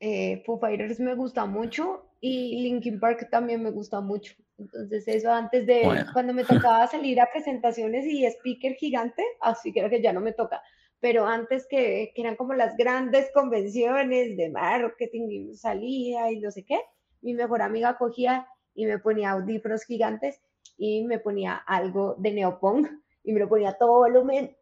eh, 0.00 0.42
Foo 0.44 0.58
Fighters 0.58 0.98
me 0.98 1.14
gusta 1.14 1.46
mucho 1.46 2.06
y 2.20 2.62
Linkin 2.62 2.98
Park 2.98 3.28
también 3.30 3.62
me 3.62 3.70
gusta 3.70 4.00
mucho. 4.00 4.34
Entonces 4.58 5.06
eso 5.08 5.32
antes 5.32 5.66
de, 5.66 6.04
cuando 6.12 6.34
me 6.34 6.44
tocaba 6.44 6.86
salir 6.86 7.20
a 7.20 7.30
presentaciones 7.30 8.06
y 8.06 8.24
speaker 8.26 8.74
gigante, 8.74 9.22
así 9.40 9.72
creo 9.72 9.88
que 9.88 10.02
ya 10.02 10.12
no 10.12 10.20
me 10.20 10.32
toca, 10.32 10.62
pero 11.00 11.26
antes 11.26 11.66
que, 11.68 12.12
que 12.14 12.22
eran 12.22 12.36
como 12.36 12.54
las 12.54 12.76
grandes 12.76 13.30
convenciones 13.32 14.36
de 14.36 14.50
marketing 14.50 15.28
y 15.30 15.54
salía 15.54 16.30
y 16.30 16.40
no 16.40 16.50
sé 16.50 16.64
qué, 16.64 16.80
mi 17.22 17.34
mejor 17.34 17.62
amiga 17.62 17.96
cogía 17.96 18.46
y 18.74 18.86
me 18.86 18.98
ponía 18.98 19.30
audífonos 19.30 19.84
gigantes 19.84 20.40
y 20.76 21.04
me 21.04 21.18
ponía 21.18 21.54
algo 21.54 22.16
de 22.18 22.32
neopunk 22.32 22.88
y 23.22 23.32
me 23.32 23.40
lo 23.40 23.48
ponía 23.48 23.76
todo 23.78 23.98
volumen 23.98 24.56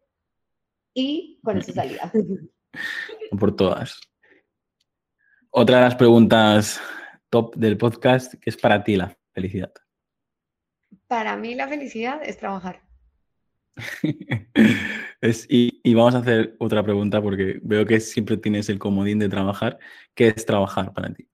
y 0.93 1.39
con 1.43 1.57
eso 1.57 1.71
salía. 1.71 2.11
Por 3.39 3.55
todas. 3.55 3.99
Otra 5.51 5.77
de 5.77 5.83
las 5.85 5.95
preguntas 5.95 6.79
top 7.31 7.55
del 7.55 7.75
podcast, 7.75 8.35
¿qué 8.35 8.51
es 8.51 8.57
para 8.57 8.83
ti 8.83 8.95
la 8.95 9.17
felicidad? 9.33 9.73
Para 11.07 11.35
mí 11.37 11.55
la 11.55 11.67
felicidad 11.67 12.21
es 12.23 12.37
trabajar. 12.37 12.83
y, 15.49 15.93
vamos 15.95 16.13
a 16.13 16.19
hacer 16.19 16.55
otra 16.59 16.83
pregunta 16.83 17.19
porque 17.19 17.59
veo 17.63 17.83
que 17.83 17.99
siempre 17.99 18.37
tienes 18.37 18.69
el 18.69 18.77
comodín 18.77 19.17
de 19.17 19.27
trabajar. 19.27 19.79
¿Qué 20.13 20.27
es 20.27 20.45
trabajar 20.45 20.93
para 20.93 21.11
ti? 21.11 21.27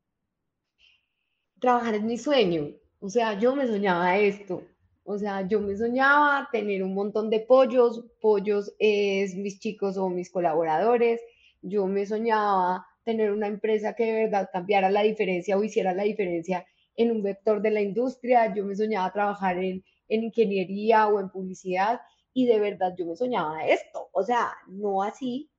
Trabajar 1.59 1.95
es 1.95 2.03
mi 2.03 2.17
sueño. 2.17 2.69
O 2.99 3.09
sea, 3.09 3.37
yo 3.37 3.53
me 3.53 3.67
soñaba 3.67 4.17
esto. 4.17 4.63
O 5.03 5.17
sea, 5.17 5.45
yo 5.45 5.59
me 5.59 5.75
soñaba 5.75 6.47
tener 6.53 6.83
un 6.83 6.93
montón 6.93 7.29
de 7.29 7.41
pollos. 7.41 8.05
Pollos 8.21 8.73
es 8.79 9.35
mis 9.35 9.59
chicos 9.59 9.97
o 9.97 10.09
mis 10.09 10.31
colaboradores. 10.31 11.19
Yo 11.61 11.85
me 11.85 12.05
soñaba 12.05 12.87
tener 13.05 13.31
una 13.31 13.47
empresa 13.47 13.93
que 13.93 14.05
de 14.05 14.23
verdad 14.25 14.49
cambiara 14.51 14.89
la 14.89 15.03
diferencia 15.03 15.57
o 15.57 15.63
hiciera 15.63 15.93
la 15.93 16.03
diferencia 16.03 16.65
en 16.97 17.11
un 17.11 17.21
vector 17.23 17.61
de 17.61 17.71
la 17.71 17.81
industria. 17.81 18.53
Yo 18.53 18.65
me 18.65 18.75
soñaba 18.75 19.13
trabajar 19.13 19.57
en, 19.59 19.83
ingeniería 20.09 21.07
o 21.07 21.19
en 21.19 21.29
publicidad 21.29 22.01
y 22.33 22.47
de 22.47 22.59
verdad 22.59 22.93
yo 22.97 23.05
me 23.05 23.15
soñaba 23.15 23.65
esto. 23.65 24.09
O 24.11 24.23
sea, 24.23 24.51
no 24.67 25.03
así, 25.03 25.49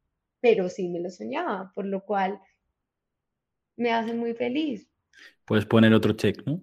pero 0.40 0.68
sí 0.68 0.88
me 0.88 1.00
lo 1.00 1.10
soñaba, 1.10 1.72
por 1.74 1.86
lo 1.86 2.04
cual 2.04 2.40
me 3.76 3.92
hace 3.92 4.12
muy 4.12 4.34
feliz. 4.34 4.88
Puedes 5.44 5.64
poner 5.64 5.94
otro 5.94 6.12
check, 6.14 6.44
¿no? 6.44 6.62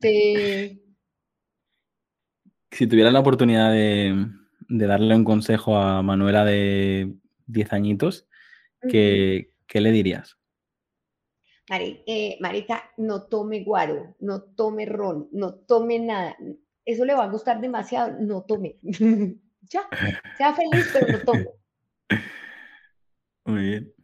Sí. 0.00 0.78
si 2.70 2.86
tuvieras 2.86 3.12
la 3.12 3.20
oportunidad 3.20 3.72
de, 3.72 4.28
darle 4.68 5.14
un 5.14 5.24
consejo 5.24 5.76
a 5.76 6.02
Manuela 6.02 6.44
de 6.44 7.14
10 7.46 7.72
añitos, 7.72 8.26
que, 8.88 9.51
¿qué 9.72 9.80
le 9.80 9.90
dirías? 9.90 10.36
Eh, 11.70 12.36
marica, 12.40 12.90
no 12.98 13.22
tome 13.22 13.64
guaro, 13.64 14.14
no 14.20 14.42
tome 14.42 14.84
ron, 14.84 15.30
no 15.32 15.54
tome 15.54 15.98
nada. 15.98 16.36
Eso 16.84 17.06
le 17.06 17.14
va 17.14 17.24
a 17.24 17.30
gustar 17.30 17.58
demasiado, 17.58 18.18
no 18.20 18.42
tome. 18.42 18.76
ya, 18.82 19.88
sea 20.36 20.52
feliz, 20.52 20.90
pero 20.92 21.06
no 21.10 21.18
tome. 21.24 21.46
Muy 23.46 23.62
bien. 23.62 23.94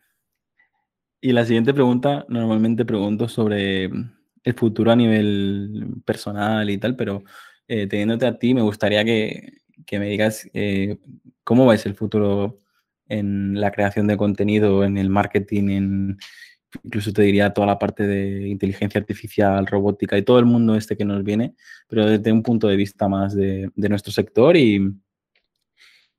Y 1.21 1.33
la 1.33 1.45
siguiente 1.45 1.75
pregunta, 1.75 2.25
normalmente 2.31 2.87
pregunto 2.87 3.29
sobre 3.29 3.85
el 3.85 4.55
futuro 4.55 4.91
a 4.91 4.97
nivel 4.97 5.97
personal 6.07 6.71
y 6.71 6.79
tal, 6.79 6.97
pero 6.97 7.25
eh, 7.67 7.87
teniéndote 7.87 8.27
a 8.27 8.39
ti, 8.39 8.55
me 8.55 8.63
gustaría 8.63 9.05
que, 9.05 9.53
me 9.93 10.07
digas 10.07 10.49
eh, 10.55 10.97
cómo 11.45 11.67
ves 11.67 11.85
el 11.85 11.95
futuro 11.95 12.63
en 13.09 13.61
la 13.61 13.71
creación 13.71 14.07
de 14.07 14.17
contenido, 14.17 14.85
en 14.85 14.99
el 14.99 15.11
marketing, 15.11 15.69
en 15.71 16.19
incluso 16.85 17.13
te 17.13 17.23
diría 17.23 17.53
toda 17.53 17.67
la 17.67 17.79
parte 17.79 18.07
de 18.07 18.49
inteligencia 18.49 19.01
artificial, 19.01 19.67
robótica 19.67 20.19
y 20.19 20.23
todo 20.23 20.39
el 20.39 20.45
mundo 20.45 20.75
este 20.77 20.97
que 20.97 21.05
nos 21.05 21.25
viene, 21.25 21.55
pero 21.89 22.07
desde 22.07 22.33
un 22.33 22.43
punto 22.43 22.69
de 22.69 22.77
vista 22.77 23.09
más 23.09 23.35
de, 23.35 23.71
nuestro 23.75 24.13
sector 24.13 24.57
y, 24.57 24.93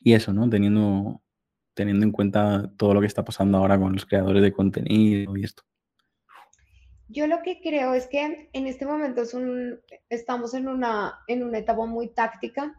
y 0.01 0.13
eso, 0.13 0.33
¿no? 0.33 0.49
Teniendo, 0.49 1.21
teniendo 1.73 2.05
en 2.05 2.11
cuenta 2.11 2.71
todo 2.77 2.93
lo 2.93 3.01
que 3.01 3.07
está 3.07 3.23
pasando 3.23 3.57
ahora 3.57 3.79
con 3.79 3.93
los 3.93 4.05
creadores 4.05 4.41
de 4.41 4.51
contenido 4.51 5.37
y 5.37 5.43
esto. 5.43 5.63
Yo 7.07 7.25
lo 7.25 7.41
que 7.41 7.59
creo 7.59 7.95
es 7.95 8.07
que 8.07 8.49
en 8.53 8.67
este 8.67 8.85
momento 8.85 9.23
es 9.23 9.33
un, 9.33 9.79
estamos 10.09 10.53
en 10.53 10.67
una, 10.67 11.19
en 11.27 11.43
una 11.43 11.57
etapa 11.57 11.85
muy 11.87 12.09
táctica 12.09 12.78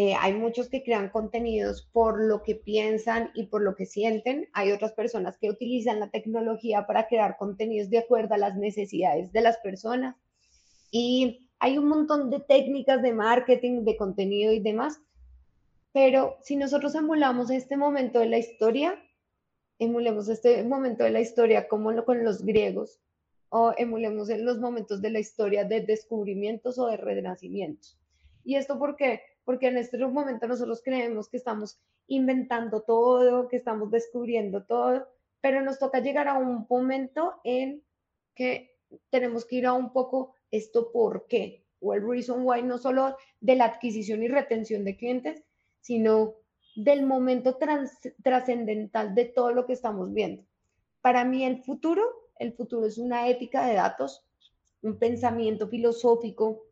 eh, 0.00 0.14
hay 0.14 0.32
muchos 0.32 0.68
que 0.68 0.84
crean 0.84 1.08
contenidos 1.08 1.82
por 1.92 2.22
lo 2.22 2.44
que 2.44 2.54
piensan 2.54 3.32
y 3.34 3.46
por 3.46 3.62
lo 3.62 3.74
que 3.74 3.84
sienten. 3.84 4.48
Hay 4.52 4.70
otras 4.70 4.92
personas 4.92 5.36
que 5.38 5.50
utilizan 5.50 5.98
la 5.98 6.08
tecnología 6.08 6.86
para 6.86 7.08
crear 7.08 7.36
contenidos 7.36 7.90
de 7.90 7.98
acuerdo 7.98 8.34
a 8.34 8.38
las 8.38 8.54
necesidades 8.54 9.32
de 9.32 9.40
las 9.40 9.56
personas. 9.56 10.14
Y 10.92 11.48
hay 11.58 11.78
un 11.78 11.88
montón 11.88 12.30
de 12.30 12.38
técnicas 12.38 13.02
de 13.02 13.12
marketing, 13.12 13.84
de 13.84 13.96
contenido 13.96 14.52
y 14.52 14.60
demás. 14.60 15.00
Pero 15.92 16.36
si 16.42 16.54
nosotros 16.54 16.94
emulamos 16.94 17.50
este 17.50 17.76
momento 17.76 18.20
de 18.20 18.26
la 18.26 18.38
historia, 18.38 19.02
emulemos 19.80 20.28
este 20.28 20.62
momento 20.62 21.02
de 21.02 21.10
la 21.10 21.22
historia 21.22 21.66
como 21.66 22.04
con 22.04 22.22
los 22.22 22.44
griegos, 22.44 23.00
o 23.48 23.74
emulemos 23.76 24.30
en 24.30 24.44
los 24.44 24.60
momentos 24.60 25.02
de 25.02 25.10
la 25.10 25.18
historia 25.18 25.64
de 25.64 25.80
descubrimientos 25.80 26.78
o 26.78 26.86
de 26.86 26.98
renacimientos. 26.98 27.98
¿Y 28.44 28.54
esto 28.54 28.78
por 28.78 28.94
qué? 28.94 29.22
Porque 29.48 29.68
en 29.68 29.78
este 29.78 29.96
momento 29.96 30.46
nosotros 30.46 30.82
creemos 30.84 31.30
que 31.30 31.38
estamos 31.38 31.78
inventando 32.06 32.82
todo, 32.82 33.48
que 33.48 33.56
estamos 33.56 33.90
descubriendo 33.90 34.64
todo, 34.64 35.08
pero 35.40 35.62
nos 35.62 35.78
toca 35.78 36.00
llegar 36.00 36.28
a 36.28 36.34
un 36.34 36.66
momento 36.68 37.32
en 37.44 37.82
que 38.34 38.76
tenemos 39.08 39.46
que 39.46 39.56
ir 39.56 39.66
a 39.66 39.72
un 39.72 39.90
poco 39.94 40.34
esto 40.50 40.92
por 40.92 41.26
qué, 41.28 41.64
o 41.80 41.94
el 41.94 42.06
reason 42.06 42.42
why, 42.44 42.62
no 42.62 42.76
solo 42.76 43.16
de 43.40 43.56
la 43.56 43.64
adquisición 43.64 44.22
y 44.22 44.28
retención 44.28 44.84
de 44.84 44.98
clientes, 44.98 45.42
sino 45.80 46.34
del 46.76 47.06
momento 47.06 47.56
trascendental 48.22 49.14
de 49.14 49.24
todo 49.24 49.52
lo 49.52 49.64
que 49.64 49.72
estamos 49.72 50.12
viendo. 50.12 50.44
Para 51.00 51.24
mí 51.24 51.42
el 51.46 51.62
futuro, 51.62 52.02
el 52.38 52.52
futuro 52.52 52.84
es 52.84 52.98
una 52.98 53.26
ética 53.30 53.66
de 53.66 53.76
datos, 53.76 54.26
un 54.82 54.98
pensamiento 54.98 55.68
filosófico, 55.68 56.67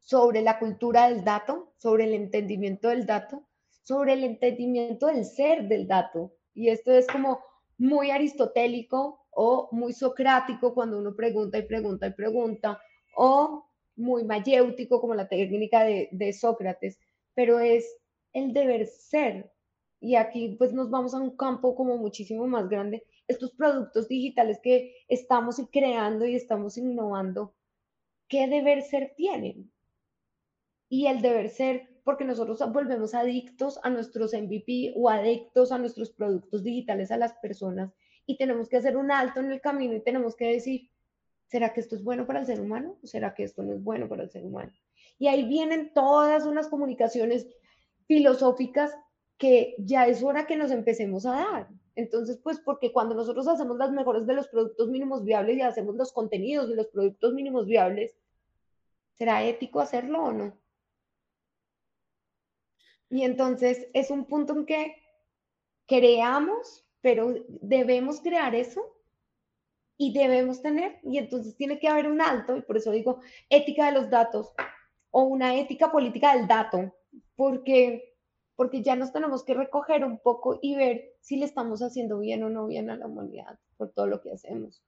sobre 0.00 0.42
la 0.42 0.58
cultura 0.58 1.08
del 1.08 1.24
dato, 1.24 1.72
sobre 1.76 2.04
el 2.04 2.14
entendimiento 2.14 2.88
del 2.88 3.06
dato, 3.06 3.46
sobre 3.82 4.14
el 4.14 4.24
entendimiento 4.24 5.06
del 5.06 5.24
ser 5.24 5.68
del 5.68 5.86
dato. 5.86 6.32
Y 6.54 6.68
esto 6.68 6.92
es 6.92 7.06
como 7.06 7.40
muy 7.78 8.10
aristotélico 8.10 9.26
o 9.30 9.68
muy 9.72 9.92
socrático 9.92 10.74
cuando 10.74 10.98
uno 10.98 11.14
pregunta 11.14 11.58
y 11.58 11.62
pregunta 11.62 12.06
y 12.06 12.12
pregunta, 12.12 12.80
o 13.16 13.66
muy 13.96 14.24
mayéutico 14.24 15.00
como 15.00 15.14
la 15.14 15.28
técnica 15.28 15.84
de, 15.84 16.08
de 16.12 16.32
Sócrates, 16.32 16.98
pero 17.34 17.60
es 17.60 17.86
el 18.32 18.52
deber 18.52 18.86
ser. 18.86 19.52
Y 20.00 20.16
aquí 20.16 20.56
pues 20.58 20.72
nos 20.72 20.90
vamos 20.90 21.14
a 21.14 21.18
un 21.18 21.36
campo 21.36 21.74
como 21.74 21.96
muchísimo 21.98 22.46
más 22.46 22.68
grande. 22.68 23.04
Estos 23.28 23.52
productos 23.52 24.08
digitales 24.08 24.58
que 24.62 24.94
estamos 25.08 25.60
creando 25.70 26.26
y 26.26 26.34
estamos 26.34 26.76
innovando, 26.78 27.54
¿qué 28.28 28.48
deber 28.48 28.82
ser 28.82 29.14
tienen? 29.16 29.70
Y 30.90 31.06
el 31.06 31.22
deber 31.22 31.48
ser, 31.48 31.88
porque 32.04 32.24
nosotros 32.24 32.60
volvemos 32.72 33.14
adictos 33.14 33.78
a 33.84 33.88
nuestros 33.88 34.34
MVP 34.34 34.92
o 34.96 35.08
adictos 35.08 35.70
a 35.72 35.78
nuestros 35.78 36.10
productos 36.10 36.64
digitales 36.64 37.12
a 37.12 37.16
las 37.16 37.32
personas 37.34 37.92
y 38.26 38.36
tenemos 38.36 38.68
que 38.68 38.76
hacer 38.76 38.96
un 38.96 39.10
alto 39.12 39.40
en 39.40 39.52
el 39.52 39.60
camino 39.60 39.94
y 39.94 40.00
tenemos 40.00 40.34
que 40.34 40.46
decir, 40.46 40.90
¿será 41.46 41.72
que 41.72 41.80
esto 41.80 41.94
es 41.94 42.02
bueno 42.02 42.26
para 42.26 42.40
el 42.40 42.46
ser 42.46 42.60
humano 42.60 42.98
o 43.02 43.06
será 43.06 43.34
que 43.34 43.44
esto 43.44 43.62
no 43.62 43.72
es 43.72 43.82
bueno 43.82 44.08
para 44.08 44.24
el 44.24 44.30
ser 44.30 44.44
humano? 44.44 44.72
Y 45.18 45.28
ahí 45.28 45.46
vienen 45.46 45.92
todas 45.94 46.44
unas 46.44 46.68
comunicaciones 46.68 47.46
filosóficas 48.06 48.92
que 49.38 49.76
ya 49.78 50.06
es 50.08 50.22
hora 50.22 50.46
que 50.46 50.56
nos 50.56 50.72
empecemos 50.72 51.24
a 51.24 51.32
dar. 51.32 51.68
Entonces, 51.94 52.38
pues 52.42 52.58
porque 52.58 52.92
cuando 52.92 53.14
nosotros 53.14 53.46
hacemos 53.46 53.76
las 53.78 53.92
mejores 53.92 54.26
de 54.26 54.34
los 54.34 54.48
productos 54.48 54.88
mínimos 54.88 55.24
viables 55.24 55.56
y 55.56 55.62
hacemos 55.62 55.94
los 55.94 56.12
contenidos 56.12 56.68
de 56.68 56.76
los 56.76 56.88
productos 56.88 57.32
mínimos 57.32 57.66
viables, 57.66 58.16
¿será 59.14 59.44
ético 59.44 59.80
hacerlo 59.80 60.24
o 60.24 60.32
no? 60.32 60.60
Y 63.10 63.24
entonces 63.24 63.88
es 63.92 64.10
un 64.10 64.24
punto 64.24 64.54
en 64.54 64.64
que 64.64 64.96
creamos, 65.86 66.86
pero 67.00 67.34
debemos 67.60 68.20
crear 68.20 68.54
eso 68.54 68.80
y 69.96 70.12
debemos 70.12 70.62
tener, 70.62 70.98
y 71.02 71.18
entonces 71.18 71.56
tiene 71.56 71.78
que 71.78 71.88
haber 71.88 72.08
un 72.08 72.22
alto, 72.22 72.56
y 72.56 72.62
por 72.62 72.78
eso 72.78 72.90
digo 72.90 73.20
ética 73.50 73.86
de 73.86 74.00
los 74.00 74.08
datos 74.08 74.54
o 75.10 75.24
una 75.24 75.56
ética 75.56 75.92
política 75.92 76.34
del 76.34 76.46
dato, 76.46 76.94
porque, 77.34 78.14
porque 78.56 78.82
ya 78.82 78.96
nos 78.96 79.12
tenemos 79.12 79.44
que 79.44 79.54
recoger 79.54 80.04
un 80.04 80.18
poco 80.18 80.58
y 80.62 80.76
ver 80.76 81.16
si 81.20 81.36
le 81.36 81.44
estamos 81.44 81.82
haciendo 81.82 82.20
bien 82.20 82.42
o 82.44 82.48
no 82.48 82.66
bien 82.66 82.88
a 82.88 82.96
la 82.96 83.08
humanidad 83.08 83.58
por 83.76 83.90
todo 83.90 84.06
lo 84.06 84.22
que 84.22 84.32
hacemos. 84.32 84.82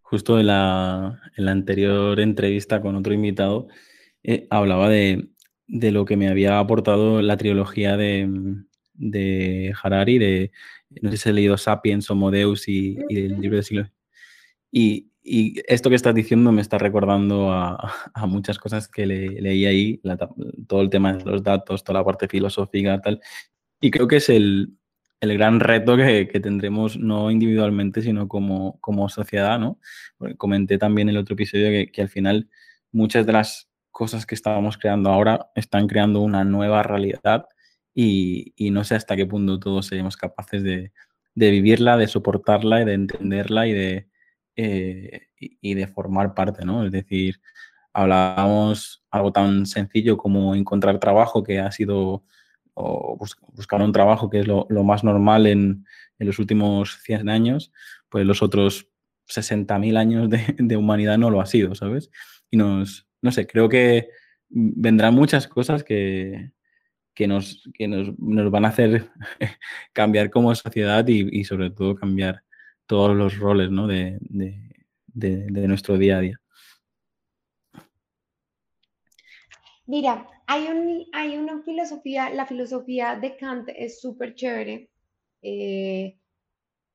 Justo 0.00 0.40
en 0.40 0.48
la, 0.48 1.20
en 1.36 1.44
la 1.44 1.52
anterior 1.52 2.18
entrevista 2.18 2.80
con 2.80 2.96
otro 2.96 3.12
invitado, 3.12 3.68
eh, 4.24 4.48
hablaba 4.50 4.88
de, 4.88 5.30
de 5.70 5.92
lo 5.92 6.04
que 6.04 6.16
me 6.16 6.28
había 6.28 6.58
aportado 6.58 7.22
la 7.22 7.36
trilogía 7.36 7.96
de, 7.96 8.28
de 8.94 9.72
Harari, 9.80 10.18
de, 10.18 10.50
no 11.00 11.10
sé 11.10 11.16
si 11.16 11.28
he 11.28 11.32
leído 11.32 11.56
Sapiens, 11.56 12.10
Homo 12.10 12.30
Deus 12.32 12.68
y, 12.68 12.98
y 13.08 13.18
el 13.20 13.40
libro 13.40 13.56
de 13.56 13.62
siglo. 13.62 13.90
Y, 14.72 15.10
y, 15.22 15.60
esto 15.68 15.88
que 15.88 15.96
estás 15.96 16.14
diciendo 16.14 16.50
me 16.50 16.60
está 16.60 16.76
recordando 16.78 17.52
a, 17.52 17.76
a 18.14 18.26
muchas 18.26 18.58
cosas 18.58 18.88
que 18.88 19.06
le, 19.06 19.40
leí 19.40 19.64
ahí, 19.66 20.02
todo 20.66 20.82
el 20.82 20.90
tema 20.90 21.12
de 21.12 21.24
los 21.24 21.42
datos, 21.42 21.84
toda 21.84 22.00
la 22.00 22.04
parte 22.04 22.26
filosófica, 22.26 23.00
tal. 23.00 23.20
Y 23.80 23.92
creo 23.92 24.08
que 24.08 24.16
es 24.16 24.28
el, 24.28 24.76
el 25.20 25.34
gran 25.34 25.60
reto 25.60 25.96
que, 25.96 26.26
que, 26.26 26.40
tendremos, 26.40 26.98
no 26.98 27.30
individualmente, 27.30 28.02
sino 28.02 28.26
como, 28.26 28.80
como 28.80 29.08
sociedad, 29.08 29.58
¿no? 29.60 29.78
comenté 30.36 30.78
también 30.78 31.08
en 31.08 31.14
el 31.14 31.20
otro 31.22 31.34
episodio 31.34 31.70
que, 31.70 31.92
que 31.92 32.02
al 32.02 32.08
final 32.08 32.50
muchas 32.92 33.24
de 33.24 33.32
las 33.32 33.69
cosas 33.90 34.26
que 34.26 34.34
estábamos 34.34 34.78
creando 34.78 35.10
ahora 35.10 35.50
están 35.54 35.86
creando 35.86 36.20
una 36.20 36.44
nueva 36.44 36.82
realidad 36.82 37.46
y, 37.94 38.54
no 38.70 38.84
sé 38.84 38.94
hasta 38.94 39.16
qué 39.16 39.26
punto 39.26 39.58
todos 39.58 39.86
seremos 39.86 40.16
capaces 40.16 40.62
de, 40.62 40.92
vivirla, 41.34 41.96
de 41.96 42.08
soportarla 42.08 42.82
y 42.82 42.84
de 42.84 42.94
entenderla 42.94 43.66
y 43.66 43.72
de, 43.72 44.08
eh, 44.56 45.22
y, 45.38 45.74
de 45.74 45.86
formar 45.86 46.34
parte, 46.34 46.64
¿no? 46.64 46.84
Es 46.84 46.92
decir, 46.92 47.40
hablábamos 47.92 49.04
algo 49.10 49.32
tan 49.32 49.66
sencillo 49.66 50.16
como 50.16 50.54
encontrar 50.54 50.98
trabajo, 51.00 51.42
que 51.42 51.60
ha 51.60 51.70
sido, 51.72 52.24
o 52.74 53.18
buscar 53.52 53.82
un 53.82 53.92
trabajo, 53.92 54.30
que 54.30 54.40
es 54.40 54.46
lo, 54.46 54.66
más 54.84 55.04
normal 55.04 55.46
en, 55.46 55.84
los 56.18 56.38
últimos 56.38 56.98
100 57.02 57.30
años, 57.30 57.72
pues 58.10 58.26
los 58.26 58.42
otros 58.42 58.88
60.000 59.28 59.96
años 59.96 60.28
de 60.30 60.76
humanidad 60.76 61.18
no 61.18 61.30
lo 61.30 61.40
ha 61.40 61.46
sido, 61.46 61.74
¿sabes? 61.74 62.10
Y 62.50 62.56
nos, 62.58 63.09
no 63.22 63.32
sé, 63.32 63.46
creo 63.46 63.68
que 63.68 64.08
vendrán 64.48 65.14
muchas 65.14 65.46
cosas 65.46 65.84
que, 65.84 66.52
que, 67.14 67.26
nos, 67.26 67.68
que 67.74 67.88
nos, 67.88 68.18
nos, 68.18 68.50
van 68.50 68.64
a 68.64 68.68
hacer 68.68 69.10
cambiar 69.92 70.30
como 70.30 70.54
sociedad 70.54 71.06
y, 71.06 71.44
sobre 71.44 71.70
todo 71.70 71.94
cambiar 71.94 72.42
todos 72.86 73.16
los 73.16 73.38
roles 73.38 73.70
¿no? 73.70 73.86
de, 73.86 74.18
de, 74.20 74.70
de, 75.06 75.46
de, 75.46 75.68
nuestro 75.68 75.96
día 75.96 76.18
a 76.18 76.20
día. 76.20 76.40
Mira, 79.86 80.26
hay, 80.46 80.66
un, 80.68 81.06
hay 81.12 81.36
una 81.36 81.62
filosofía, 81.62 82.30
la 82.30 82.46
filosofía 82.46 83.16
de 83.16 83.36
Kant 83.36 83.68
es 83.74 84.00
súper 84.00 84.34
chévere. 84.34 84.90
Eh, 85.42 86.16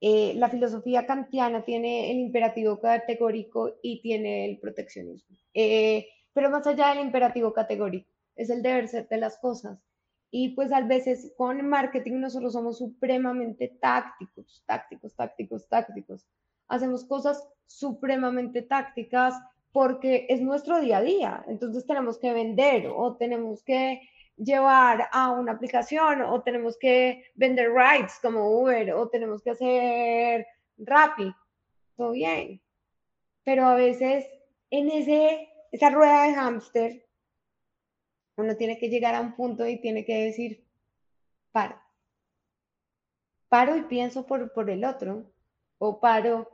eh, 0.01 0.33
la 0.35 0.49
filosofía 0.49 1.05
kantiana 1.05 1.63
tiene 1.63 2.11
el 2.11 2.17
imperativo 2.17 2.79
categórico 2.79 3.79
y 3.81 4.01
tiene 4.01 4.45
el 4.45 4.59
proteccionismo. 4.59 5.37
Eh, 5.53 6.07
pero 6.35 6.49
más 6.49 6.67
allá 6.67 6.89
del 6.89 6.99
imperativo 6.99 7.53
categórico, 7.53 8.09
es 8.35 8.49
el 8.49 8.61
deber 8.61 8.89
ser 8.89 9.07
de 9.07 9.17
las 9.17 9.37
cosas. 9.37 9.79
Y 10.29 10.49
pues 10.49 10.73
a 10.73 10.81
veces 10.81 11.31
con 11.37 11.65
marketing 11.65 12.19
nosotros 12.19 12.51
somos 12.51 12.77
supremamente 12.77 13.69
tácticos, 13.79 14.61
tácticos, 14.65 15.15
tácticos, 15.15 15.69
tácticos. 15.69 16.27
Hacemos 16.67 17.05
cosas 17.05 17.41
supremamente 17.65 18.63
tácticas 18.63 19.33
porque 19.71 20.25
es 20.27 20.41
nuestro 20.41 20.81
día 20.81 20.97
a 20.97 21.03
día. 21.03 21.45
Entonces 21.47 21.85
tenemos 21.87 22.19
que 22.19 22.33
vender 22.33 22.91
o 22.93 23.15
tenemos 23.15 23.63
que 23.63 24.01
llevar 24.35 25.07
a 25.13 25.31
una 25.31 25.53
aplicación 25.53 26.21
o 26.21 26.41
tenemos 26.43 26.77
que 26.77 27.23
vender 27.35 27.71
rides 27.71 28.19
como 28.21 28.59
Uber 28.59 28.91
o 28.93 29.07
tenemos 29.07 29.41
que 29.41 29.51
hacer 29.51 30.47
Rappi. 30.79 31.33
Todo 31.95 32.11
bien. 32.11 32.61
Pero 33.45 33.67
a 33.67 33.75
veces 33.75 34.25
en 34.69 34.89
ese 34.89 35.54
esa 35.75 35.89
rueda 35.89 36.23
de 36.23 36.33
hámster, 36.35 37.05
uno 38.37 38.55
tiene 38.55 38.77
que 38.77 38.87
llegar 38.87 39.13
a 39.13 39.19
un 39.19 39.35
punto 39.35 39.67
y 39.67 39.81
tiene 39.81 40.05
que 40.05 40.23
decir, 40.23 40.63
paro. 41.51 41.75
Paro 43.49 43.75
y 43.75 43.81
pienso 43.81 44.25
por, 44.25 44.53
por 44.53 44.69
el 44.69 44.85
otro, 44.85 45.29
o 45.77 45.99
paro, 45.99 46.49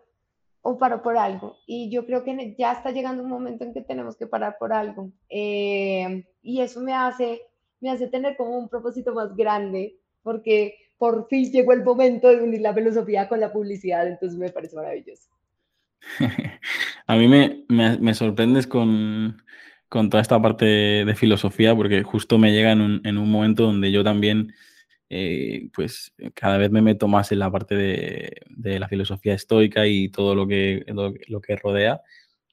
o 0.64 0.80
paro 0.80 1.04
por 1.04 1.18
algo. 1.18 1.58
Y 1.68 1.92
yo 1.92 2.08
creo 2.08 2.24
que 2.24 2.56
ya 2.58 2.72
está 2.72 2.90
llegando 2.90 3.22
un 3.22 3.30
momento 3.30 3.64
en 3.64 3.74
que 3.74 3.82
tenemos 3.82 4.18
que 4.18 4.26
parar 4.26 4.58
por 4.58 4.74
algo. 4.74 5.12
Eh, 5.30 6.26
y 6.42 6.62
eso 6.62 6.82
me 6.82 6.96
hace, 6.96 7.44
me 7.80 7.92
hace 7.92 8.08
tener 8.08 8.36
como 8.36 8.58
un 8.58 8.70
propósito 8.70 9.14
más 9.14 9.36
grande, 9.36 10.00
porque 10.24 10.78
por 10.98 11.28
fin 11.28 11.52
llegó 11.52 11.74
el 11.74 11.84
momento 11.84 12.28
de 12.28 12.42
unir 12.42 12.62
la 12.62 12.74
filosofía 12.74 13.30
con 13.30 13.40
la 13.40 13.54
publicidad, 13.54 14.08
entonces 14.08 14.40
me 14.40 14.50
parece 14.50 14.76
maravilloso. 14.76 15.30
A 17.08 17.16
mí 17.16 17.28
me, 17.28 17.66
me, 17.70 18.14
sorprendes 18.14 18.68
con, 18.68 19.42
con, 19.90 20.10
toda 20.10 20.22
esta 20.22 20.42
parte 20.42 20.66
de 20.66 21.16
filosofía 21.16 21.76
porque 21.76 22.04
justo 22.04 22.38
me 22.38 22.52
llega 22.52 22.72
en 22.72 22.82
un, 22.82 23.02
en 23.04 23.18
un 23.18 23.30
momento 23.30 23.64
donde 23.64 23.92
yo 23.92 24.04
también, 24.04 24.54
eh, 25.10 25.70
pues 25.74 26.14
cada 26.34 26.58
vez 26.58 26.72
me 26.72 26.82
meto 26.82 27.08
más 27.08 27.32
en 27.32 27.40
la 27.40 27.52
parte 27.52 27.76
de, 27.76 28.42
de 28.50 28.80
la 28.80 28.88
filosofía 28.88 29.34
estoica 29.34 29.88
y 29.88 30.10
todo 30.10 30.36
lo 30.36 30.48
que, 30.48 30.86
lo, 30.88 31.42
que 31.42 31.56
rodea 31.56 32.02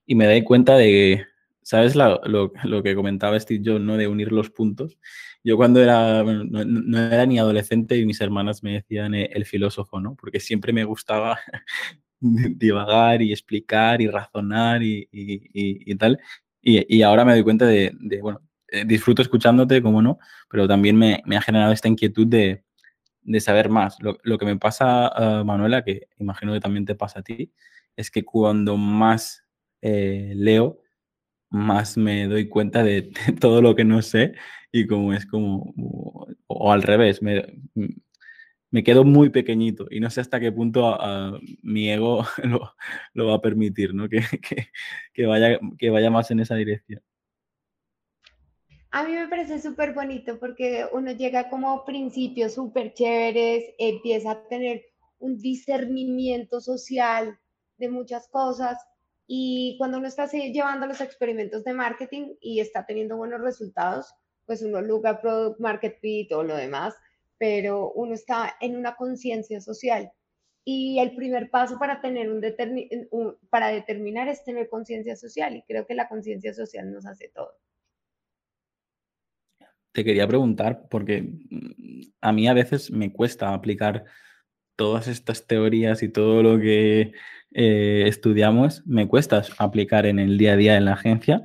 y 0.07 0.15
me 0.15 0.27
doy 0.27 0.43
cuenta 0.43 0.77
de, 0.77 1.27
¿sabes 1.63 1.95
la, 1.95 2.21
lo, 2.25 2.53
lo, 2.65 2.83
que 2.83 2.95
comentaba 2.95 3.39
Steve 3.39 3.63
Jobs, 3.65 3.81
¿no? 3.81 3.97
de 3.97 4.09
unir 4.09 4.33
los 4.33 4.51
puntos? 4.51 4.99
Yo 5.45 5.57
cuando 5.57 5.83
era, 5.83 6.25
no, 6.25 6.65
no, 6.65 6.99
era 6.99 7.27
ni 7.27 7.39
adolescente 7.39 7.97
y 7.97 8.07
mis 8.07 8.21
hermanas 8.21 8.63
me 8.63 8.73
decían 8.73 9.15
el, 9.15 9.29
el 9.33 9.45
filósofo, 9.45 10.01
¿no? 10.01 10.17
Porque 10.17 10.41
siempre 10.41 10.73
me 10.73 10.85
gustaba 10.85 11.39
divagar 12.21 13.23
y 13.23 13.33
explicar 13.33 14.01
y 14.01 14.09
razonar 14.09 14.83
y, 14.83 15.09
y, 15.13 15.93
y 15.93 15.95
tal. 15.97 16.19
Y, 16.61 17.03
ahora 17.03 17.25
me 17.25 17.33
doy 17.33 17.43
cuenta 17.43 17.67
de, 17.67 17.93
de, 17.99 18.21
bueno, 18.21 18.43
eh, 18.69 18.85
disfruto 18.85 19.23
escuchándote, 19.23 19.83
como 19.83 20.03
no, 20.03 20.19
pero 20.51 20.69
también 20.69 20.97
me, 20.97 21.23
me 21.25 21.37
ha 21.37 21.41
generado 21.41 21.73
esta 21.73 21.89
inquietud 21.89 22.27
de, 22.27 22.65
de 23.23 23.41
saber 23.41 23.71
más. 23.71 23.97
Lo, 24.03 24.19
lo, 24.23 24.39
que 24.39 24.47
me 24.47 24.57
pasa, 24.57 25.41
uh, 25.41 25.45
Manuela, 25.45 25.85
que 25.85 26.09
imagino 26.19 26.53
que 26.53 26.61
también 26.61 26.85
te 26.85 26.95
pasa 26.95 27.21
a 27.21 27.23
ti, 27.23 27.53
es 27.97 28.11
que 28.11 28.25
cuando 28.25 28.77
más 28.77 29.45
eh, 29.83 30.33
leo, 30.37 30.81
más 31.51 31.97
me 31.97 32.27
doy 32.27 32.49
cuenta 32.49 32.83
de, 32.83 33.03
de, 33.27 33.33
todo 33.35 33.63
lo 33.63 33.75
que 33.75 33.85
no 33.85 34.03
sé 34.03 34.35
y 34.73 34.87
como 34.87 35.15
es 35.15 35.27
como, 35.27 35.73
o, 35.79 36.29
o 36.49 36.73
al 36.73 36.83
revés, 36.83 37.23
me, 37.23 37.47
me 38.71 38.85
quedo 38.85 39.05
muy 39.05 39.31
pequeñito 39.31 39.87
y 39.91 40.01
no 40.01 40.11
sé 40.11 40.21
hasta 40.21 40.41
qué 40.41 40.53
punto 40.53 40.95
uh, 40.95 41.39
mi 41.63 41.91
ego 41.91 42.25
lo, 43.15 43.27
va 43.27 43.35
a 43.35 43.41
permitir, 43.41 43.95
¿no? 43.95 44.09
Que, 44.09 44.23
que, 45.15 45.27
vaya, 45.27 45.59
que 45.79 45.91
vaya 45.91 46.11
más 46.11 46.31
en 46.31 46.41
esa 46.41 46.55
dirección. 46.55 47.03
A 48.91 49.05
mí 49.05 49.13
me 49.13 49.29
parece 49.29 49.61
súper 49.61 49.93
bonito 49.93 50.39
porque 50.39 50.87
uno 50.93 51.13
llega 51.13 51.51
como 51.51 51.85
principios 51.85 52.55
súper 52.55 52.95
chéveres, 52.95 53.75
empieza 53.79 54.31
a 54.33 54.49
tener 54.49 54.83
un 55.19 55.37
discernimiento 55.39 56.61
social 56.61 57.39
de 57.77 57.91
muchas 57.91 58.29
cosas 58.29 58.79
y 59.27 59.77
cuando 59.77 59.99
uno 59.99 60.09
está 60.09 60.27
llevando 60.27 60.87
los 60.87 61.03
experimentos 61.03 61.65
de 61.65 61.75
marketing 61.75 62.35
y 62.41 62.61
está 62.61 62.87
teniendo 62.87 63.19
buenos 63.19 63.43
resultados, 63.43 64.15
pues 64.47 64.63
uno 64.63 64.81
logra 64.81 65.21
product 65.21 65.61
market 65.61 66.01
fit 66.01 66.33
o 66.33 66.43
lo 66.43 66.57
demás 66.57 66.95
pero 67.39 67.93
uno 67.93 68.15
está 68.15 68.57
en 68.61 68.77
una 68.77 68.97
conciencia 68.97 69.61
social. 69.61 70.13
Y 70.65 70.99
el 70.99 71.15
primer 71.15 71.51
paso 71.51 71.79
para, 71.79 72.01
tener 72.01 72.31
un, 72.31 73.37
para 73.49 73.69
determinar 73.69 74.29
es 74.29 74.45
tener 74.45 74.69
conciencia 74.69 75.17
social 75.17 75.57
y 75.57 75.63
creo 75.63 75.87
que 75.87 75.95
la 75.95 76.09
conciencia 76.09 76.53
social 76.53 76.93
nos 76.93 77.07
hace 77.07 77.31
todo. 77.35 77.53
Te 79.93 80.05
quería 80.05 80.29
preguntar, 80.29 80.87
porque 80.91 81.23
mm, 81.23 82.03
a 82.21 82.33
mí 82.33 82.49
a 82.49 82.55
veces 82.55 82.91
me 82.91 83.13
cuesta 83.13 83.55
aplicar 83.55 84.05
todas 84.77 85.09
estas 85.09 85.47
teorías 85.47 86.03
y 86.03 86.09
todo 86.09 86.43
lo 86.43 86.61
que, 86.61 87.13
eh, 87.53 88.05
estudiamos 88.07 88.87
me 88.87 89.09
cuesta 89.09 89.43
aplicar 89.59 90.05
en 90.07 90.19
el 90.19 90.37
día 90.37 90.53
a 90.53 90.57
día 90.57 90.77
en 90.77 90.85
la 90.85 90.93
agencia, 90.93 91.43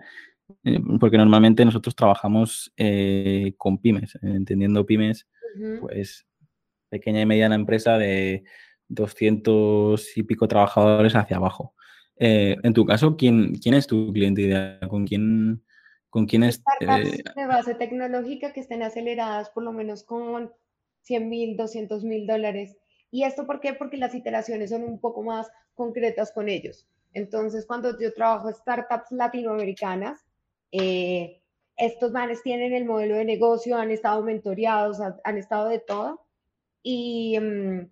eh, 0.63 0.79
porque 0.99 1.17
normalmente 1.17 1.63
nosotros 1.63 1.95
trabajamos 1.95 2.73
eh, 2.77 3.53
con 3.57 3.77
pymes, 3.77 4.17
entendiendo 4.21 4.85
pymes, 4.85 5.27
pues 5.81 6.27
pequeña 6.89 7.21
y 7.21 7.25
mediana 7.25 7.55
empresa 7.55 7.97
de 7.97 8.43
200 8.87 10.17
y 10.17 10.23
pico 10.23 10.47
trabajadores 10.47 11.15
hacia 11.15 11.37
abajo. 11.37 11.73
en 12.17 12.73
tu 12.73 12.85
caso, 12.85 13.17
¿quién, 13.17 13.55
¿quién 13.55 13.75
es 13.75 13.87
tu 13.87 14.13
cliente 14.13 14.41
ideal? 14.41 14.87
¿Con 14.87 15.05
quién, 15.05 15.63
con 16.09 16.25
quién 16.25 16.43
es? 16.43 16.55
Startups 16.55 17.23
de 17.35 17.47
base 17.47 17.75
tecnológica 17.75 18.53
que 18.53 18.59
estén 18.59 18.83
aceleradas 18.83 19.49
por 19.49 19.63
lo 19.63 19.73
menos 19.73 20.03
con 20.03 20.51
100 21.01 21.29
mil, 21.29 21.57
200 21.57 22.03
mil 22.03 22.27
dólares. 22.27 22.77
¿Y 23.11 23.23
esto 23.23 23.45
por 23.45 23.59
qué? 23.59 23.73
Porque 23.73 23.97
las 23.97 24.15
iteraciones 24.15 24.71
son 24.71 24.83
un 24.83 24.99
poco 24.99 25.23
más 25.23 25.51
concretas 25.75 26.31
con 26.31 26.49
ellos. 26.49 26.87
Entonces, 27.13 27.65
cuando 27.65 27.99
yo 27.99 28.13
trabajo 28.13 28.51
startups 28.51 29.11
latinoamericanas, 29.11 30.25
eh, 30.71 31.42
estos 31.77 32.11
manes 32.11 32.43
tienen 32.43 32.73
el 32.73 32.85
modelo 32.85 33.15
de 33.15 33.25
negocio, 33.25 33.77
han 33.77 33.91
estado 33.91 34.23
mentoreados, 34.23 34.99
han, 35.23 35.37
estado 35.37 35.69
de 35.69 35.79
todo 35.79 36.25
y, 36.81 37.37
mm, 37.39 37.89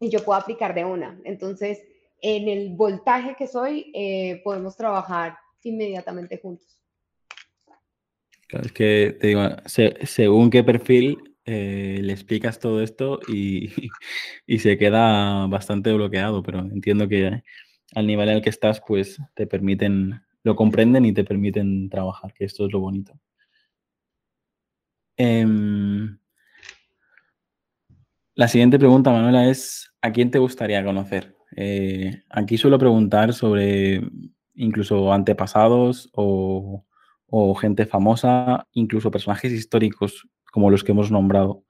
y, 0.00 0.10
yo 0.10 0.24
puedo 0.24 0.38
aplicar 0.38 0.74
de 0.74 0.84
una. 0.84 1.20
Entonces, 1.24 1.82
en 2.20 2.48
el 2.48 2.74
voltaje 2.74 3.34
que 3.36 3.46
soy, 3.46 3.90
eh, 3.94 4.40
podemos 4.44 4.76
trabajar 4.76 5.36
inmediatamente 5.62 6.38
juntos. 6.38 6.78
Claro, 8.48 8.66
es 8.66 8.72
que 8.72 9.16
te 9.20 9.28
digo, 9.28 9.42
según 9.66 10.50
qué 10.50 10.62
perfil 10.62 11.36
eh, 11.44 12.00
le 12.02 12.12
explicas 12.12 12.58
todo 12.58 12.82
esto 12.82 13.20
y, 13.28 13.70
se 14.58 14.78
queda 14.78 15.46
bastante 15.46 15.92
bloqueado, 15.92 16.42
pero 16.42 16.60
entiendo 16.60 17.08
que 17.08 17.42
al 17.94 18.06
nivel 18.06 18.28
al 18.28 18.42
que 18.42 18.50
estás, 18.50 18.82
pues 18.86 19.18
te 19.34 19.46
permiten, 19.46 20.20
lo 20.46 20.54
comprenden 20.54 21.04
y 21.04 21.12
te 21.12 21.24
permiten 21.24 21.90
trabajar, 21.90 22.32
que 22.32 22.44
esto 22.44 22.66
es 22.66 22.72
lo 22.72 22.78
bonito. 22.78 23.18
Em, 25.16 26.16
la 28.36 28.46
siguiente 28.46 28.78
pregunta, 28.78 29.10
Manuela, 29.10 29.48
es 29.48 29.92
¿a 30.00 30.12
quién 30.12 30.30
te 30.30 30.38
gustaría 30.38 30.84
conocer? 30.84 31.34
Eh, 31.56 32.22
aquí 32.30 32.58
suelo 32.58 32.78
preguntar 32.78 33.32
sobre 33.34 34.02
incluso 34.54 35.12
antepasados 35.12 36.10
o, 36.12 36.86
o 37.26 37.54
gente 37.56 37.84
famosa, 37.84 38.68
incluso 38.70 39.10
personajes 39.10 39.50
históricos 39.50 40.28
como 40.52 40.70
los 40.70 40.84
que 40.84 40.92
hemos 40.92 41.10
nombrado. 41.10 41.64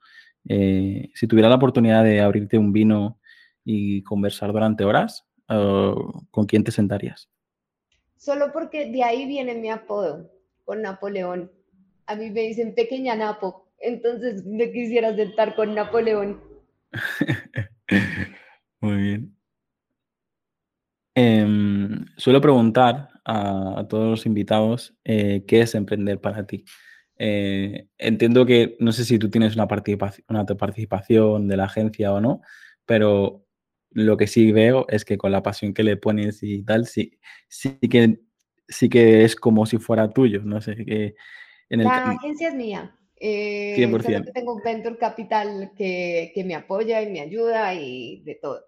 Eh, 0.51 1.09
si 1.15 1.27
tuviera 1.27 1.49
la 1.49 1.57
oportunidad 1.57 2.05
de 2.05 2.21
abrirte 2.21 2.59
un 2.59 2.75
vino 2.75 3.21
y 3.65 4.03
conversar 4.03 4.53
durante 4.53 4.85
horas, 4.85 5.25
eh, 5.49 5.95
¿con 6.31 6.45
quién 6.45 6.63
te 6.63 6.73
sentarías? 6.73 7.31
Solo 8.17 8.53
porque 8.53 8.91
de 8.91 9.03
ahí 9.03 9.27
viene 9.27 9.55
mi 9.55 9.71
apodo 9.71 10.31
con 10.65 10.83
Napoleón. 10.83 11.51
A 12.07 12.17
mí 12.17 12.31
me 12.31 12.43
dicen 12.43 12.75
pequeña 12.75 13.17
Napo, 13.17 13.69
entonces 13.79 14.45
me 14.45 14.73
quisiera 14.73 15.15
sentar 15.15 15.55
con 15.55 15.75
Napoleón. 15.75 16.41
Muy 18.81 18.97
bien. 18.97 19.37
Em, 21.15 22.05
suelo 22.17 22.41
preguntar 22.41 23.09
a, 23.25 23.87
todos 23.89 24.11
los 24.11 24.27
invitados 24.27 24.95
eh, 25.05 25.45
qué 25.47 25.61
es 25.63 25.75
emprender 25.75 26.21
para 26.21 26.47
ti. 26.47 26.65
Eh, 27.19 27.89
entiendo 27.97 28.45
que 28.45 28.77
no 28.81 28.93
sé 28.93 29.05
si 29.05 29.19
tú 29.19 29.31
tienes 29.31 29.55
una 29.55 29.67
participación, 29.67 30.27
una 30.29 30.45
participación 30.45 31.49
de 31.49 31.57
la 31.57 31.65
agencia 31.65 32.13
o 32.13 32.21
no, 32.21 32.43
pero 32.85 33.46
lo 33.97 34.17
que 34.19 34.27
sí 34.27 34.53
veo 34.53 34.85
es 34.89 35.05
que 35.05 35.17
con 35.17 35.33
la 35.33 35.43
pasión 35.43 35.73
que 35.73 35.83
le 35.83 35.97
pones 35.97 36.43
y 36.43 36.63
tal, 36.63 36.87
sí, 36.87 37.19
sí 37.49 37.79
que 37.91 38.21
sí 38.69 38.89
que 38.89 39.25
es 39.25 39.37
como 39.37 39.65
si 39.65 39.79
fuera 39.79 40.11
tuyo, 40.11 40.43
no 40.45 40.61
sé. 40.61 40.77
Que 40.85 41.15
en 41.71 41.81
el... 41.81 41.87
La 41.87 42.11
agencia 42.11 42.49
es 42.49 42.55
mía. 42.55 42.95
Eh, 43.19 43.75
100%. 43.79 44.33
tengo 44.35 44.55
un 44.55 44.63
venture 44.63 44.99
capital 44.99 45.73
que, 45.75 46.33
que, 46.35 46.45
me 46.45 46.55
apoya 46.55 47.01
y 47.01 47.11
me 47.11 47.21
ayuda 47.21 47.73
y 47.73 48.21
de 48.25 48.35
todo. 48.35 48.63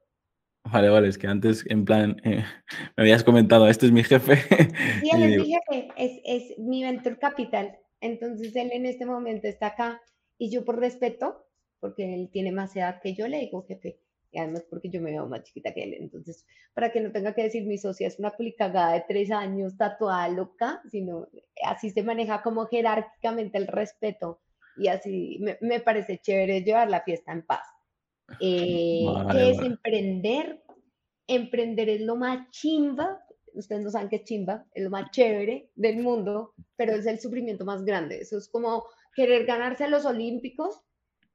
Vale, 0.64 0.88
vale, 0.88 1.08
es 1.08 1.18
que 1.18 1.26
antes 1.26 1.66
en 1.68 1.84
plan 1.84 2.16
eh, 2.24 2.42
me 2.96 3.02
habías 3.02 3.22
comentado, 3.22 3.68
este 3.68 3.86
es 3.86 3.92
mi 3.92 4.02
jefe. 4.02 4.36
Sí, 5.02 5.10
él 5.12 5.22
es 5.22 5.38
mi 5.40 5.52
jefe, 5.52 5.88
es, 5.98 6.20
es 6.24 6.58
mi 6.58 6.82
venture 6.82 7.18
capital. 7.18 7.76
Entonces 8.00 8.56
él 8.56 8.70
en 8.72 8.86
este 8.86 9.04
momento 9.04 9.46
está 9.46 9.68
acá 9.68 10.00
y 10.38 10.50
yo 10.50 10.64
por 10.64 10.80
respeto, 10.80 11.46
porque 11.80 12.14
él 12.14 12.30
tiene 12.32 12.50
más 12.50 12.74
edad 12.74 13.00
que 13.02 13.14
yo, 13.14 13.28
le 13.28 13.40
digo 13.40 13.66
jefe, 13.66 14.00
y 14.30 14.38
además 14.38 14.64
porque 14.68 14.90
yo 14.90 15.00
me 15.00 15.10
veo 15.10 15.26
más 15.26 15.42
chiquita 15.42 15.72
que 15.72 15.84
él. 15.84 15.94
Entonces, 15.94 16.46
para 16.74 16.90
que 16.90 17.00
no 17.00 17.12
tenga 17.12 17.34
que 17.34 17.42
decir 17.42 17.64
mi 17.64 17.78
socia 17.78 18.06
es 18.06 18.18
una 18.18 18.30
culicagada 18.30 18.94
de 18.94 19.04
tres 19.06 19.30
años, 19.30 19.76
tatuada 19.76 20.28
loca, 20.28 20.82
sino 20.90 21.28
así 21.64 21.90
se 21.90 22.02
maneja 22.02 22.42
como 22.42 22.66
jerárquicamente 22.66 23.58
el 23.58 23.66
respeto 23.66 24.40
y 24.76 24.88
así 24.88 25.40
me, 25.60 25.80
parece 25.80 26.18
chévere 26.18 26.62
llevar 26.62 26.88
la 26.88 27.02
fiesta 27.02 27.32
en 27.32 27.42
paz. 27.42 27.66
Eh, 28.40 29.04
¿Qué 29.32 29.50
es 29.50 29.58
emprender? 29.58 30.62
Emprender 31.26 31.88
es 31.88 32.00
lo 32.00 32.16
más 32.16 32.50
chimba 32.50 33.22
ustedes 33.58 33.82
no 33.82 33.90
saben 33.90 34.08
qué 34.08 34.22
chimba, 34.24 34.66
es 34.72 34.84
lo 34.84 34.90
más 34.90 35.10
chévere 35.10 35.70
del 35.74 35.98
mundo, 35.98 36.54
pero 36.76 36.94
es 36.94 37.06
el 37.06 37.20
sufrimiento 37.20 37.64
más 37.64 37.84
grande. 37.84 38.20
Eso 38.20 38.38
es 38.38 38.48
como 38.48 38.84
querer 39.14 39.46
ganarse 39.46 39.84
a 39.84 39.88
los 39.88 40.04
Olímpicos. 40.04 40.80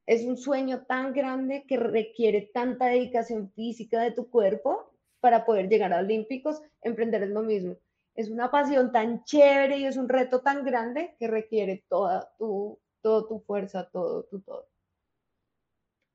Es 0.05 0.25
un 0.25 0.37
sueño 0.37 0.83
tan 0.85 1.13
grande 1.13 1.65
que 1.67 1.77
requiere 1.77 2.49
tanta 2.53 2.87
dedicación 2.87 3.51
física 3.53 4.01
de 4.01 4.11
tu 4.11 4.29
cuerpo 4.29 4.93
para 5.21 5.45
poder 5.45 5.69
llegar 5.69 5.93
a 5.93 5.99
Olímpicos. 5.99 6.61
Emprender 6.81 7.23
es 7.23 7.29
lo 7.29 7.41
mismo. 7.41 7.77
Es 8.15 8.29
una 8.29 8.51
pasión 8.51 8.91
tan 8.91 9.23
chévere 9.23 9.77
y 9.77 9.85
es 9.85 9.95
un 9.97 10.09
reto 10.09 10.41
tan 10.41 10.65
grande 10.65 11.15
que 11.17 11.27
requiere 11.27 11.85
toda 11.87 12.29
tu, 12.37 12.79
toda 13.01 13.27
tu 13.27 13.39
fuerza, 13.39 13.89
todo 13.89 14.23
tu 14.25 14.41
todo. 14.41 14.67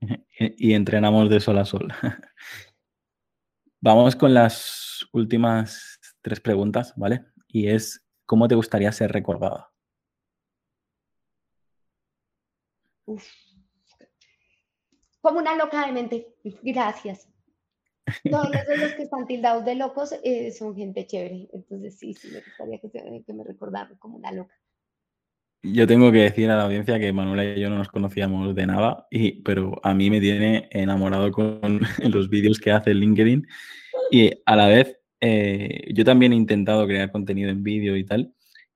Y 0.39 0.75
entrenamos 0.75 1.29
de 1.31 1.41
sol 1.41 1.59
a 1.59 1.65
sol. 1.65 1.89
Vamos 3.81 4.15
con 4.17 4.35
las 4.35 5.09
últimas 5.13 5.99
tres 6.21 6.41
preguntas, 6.41 6.93
¿vale? 6.97 7.25
Y 7.49 7.69
es, 7.69 8.05
¿cómo 8.27 8.47
te 8.47 8.55
gustaría 8.55 8.93
ser 8.93 9.13
recordada? 9.13 9.71
Como 15.29 15.41
una 15.41 15.57
loca 15.57 15.85
de 15.85 15.93
mente. 15.93 16.27
Gracias. 16.63 17.29
Todos 18.31 18.49
los, 18.49 18.95
que 18.95 19.03
están 19.03 19.27
tildados 19.27 19.63
de 19.63 19.75
locos 19.75 20.15
eh, 20.25 20.51
son 20.53 20.75
gente 20.75 21.07
chévere. 21.07 21.51
Entonces 21.53 21.99
sí, 21.99 22.15
sí, 22.15 22.31
me 22.33 22.41
gustaría 22.41 22.79
que, 22.79 23.23
que 23.27 23.33
me 23.35 23.45
recordaran 23.45 23.95
como 23.99 24.17
una 24.17 24.33
loca. 24.33 24.55
Yo 25.63 25.87
tengo 25.87 26.11
que 26.11 26.21
decir 26.21 26.51
a 26.51 26.57
la 26.57 26.63
audiencia 26.63 26.99
que 26.99 27.13
Manuela 27.13 27.45
y 27.45 27.61
yo 27.61 27.69
no 27.69 27.77
nos 27.77 27.91
conocíamos 27.91 28.55
de 28.55 28.67
nada, 28.67 29.07
y, 29.11 29.43
pero 29.43 29.79
a 29.83 29.93
mí 29.93 30.09
me 30.09 30.19
tiene 30.19 30.67
enamorado 30.71 31.31
con 31.31 31.61
los 32.11 32.31
vídeos 32.31 32.59
que 32.59 32.73
hace 32.73 32.95
LinkedIn 32.95 33.47
y 34.11 34.31
a 34.47 34.57
la 34.57 34.69
vez 34.69 34.99
eh, 35.21 35.93
yo 35.93 36.07
también 36.07 36.33
he 36.33 36.37
intentado 36.37 36.87
crear 36.87 37.13
contenido 37.13 37.51
en 37.51 37.63
vídeo 37.63 37.99
y 37.99 38.05
tal, 38.05 38.33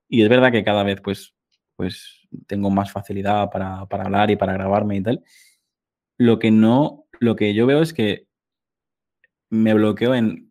y 0.06 0.20
es 0.20 0.28
verdad 0.28 0.52
que 0.52 0.64
cada 0.64 0.82
vez 0.82 1.00
pues, 1.00 1.34
pues 1.76 2.28
tengo 2.46 2.68
más 2.68 2.92
facilidad 2.92 3.48
para, 3.48 3.86
para 3.86 4.04
hablar 4.04 4.30
y 4.30 4.36
para 4.36 4.52
grabarme 4.52 4.96
y 4.96 5.02
tal. 5.02 5.24
Lo 6.18 6.38
que 6.38 6.50
no, 6.50 7.06
lo 7.20 7.36
que 7.36 7.54
yo 7.54 7.66
veo 7.66 7.82
es 7.82 7.92
que 7.92 8.26
me 9.50 9.74
bloqueo 9.74 10.14
en 10.14 10.50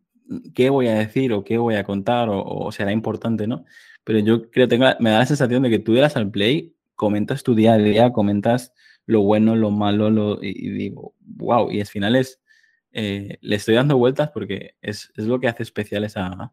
qué 0.54 0.70
voy 0.70 0.88
a 0.88 0.94
decir 0.94 1.32
o 1.32 1.44
qué 1.44 1.58
voy 1.58 1.74
a 1.74 1.84
contar 1.84 2.28
o, 2.30 2.70
será 2.72 2.92
importante, 2.92 3.46
¿no? 3.46 3.64
pero 4.04 4.18
yo 4.18 4.50
creo, 4.50 4.68
tengo, 4.68 4.86
me 5.00 5.10
da 5.10 5.20
la 5.20 5.26
sensación 5.26 5.62
de 5.62 5.70
que 5.70 5.78
tú 5.78 5.94
das 5.94 6.16
al 6.16 6.30
play, 6.30 6.74
comentas 6.94 7.42
tu 7.42 7.54
día 7.54 7.74
a 7.74 7.78
día, 7.78 8.12
comentas 8.12 8.72
lo 9.06 9.22
bueno, 9.22 9.56
lo 9.56 9.70
malo, 9.70 10.10
lo, 10.10 10.42
y, 10.42 10.70
digo, 10.70 11.14
wow, 11.20 11.70
y 11.70 11.80
al 11.80 11.86
final 11.86 12.16
es, 12.16 12.40
eh, 12.92 13.38
le 13.40 13.56
estoy 13.56 13.74
dando 13.74 13.96
vueltas 13.98 14.30
porque 14.30 14.76
es, 14.80 15.12
es 15.16 15.26
lo 15.26 15.40
que 15.40 15.48
hace 15.48 15.62
especiales 15.62 16.16
a, 16.16 16.52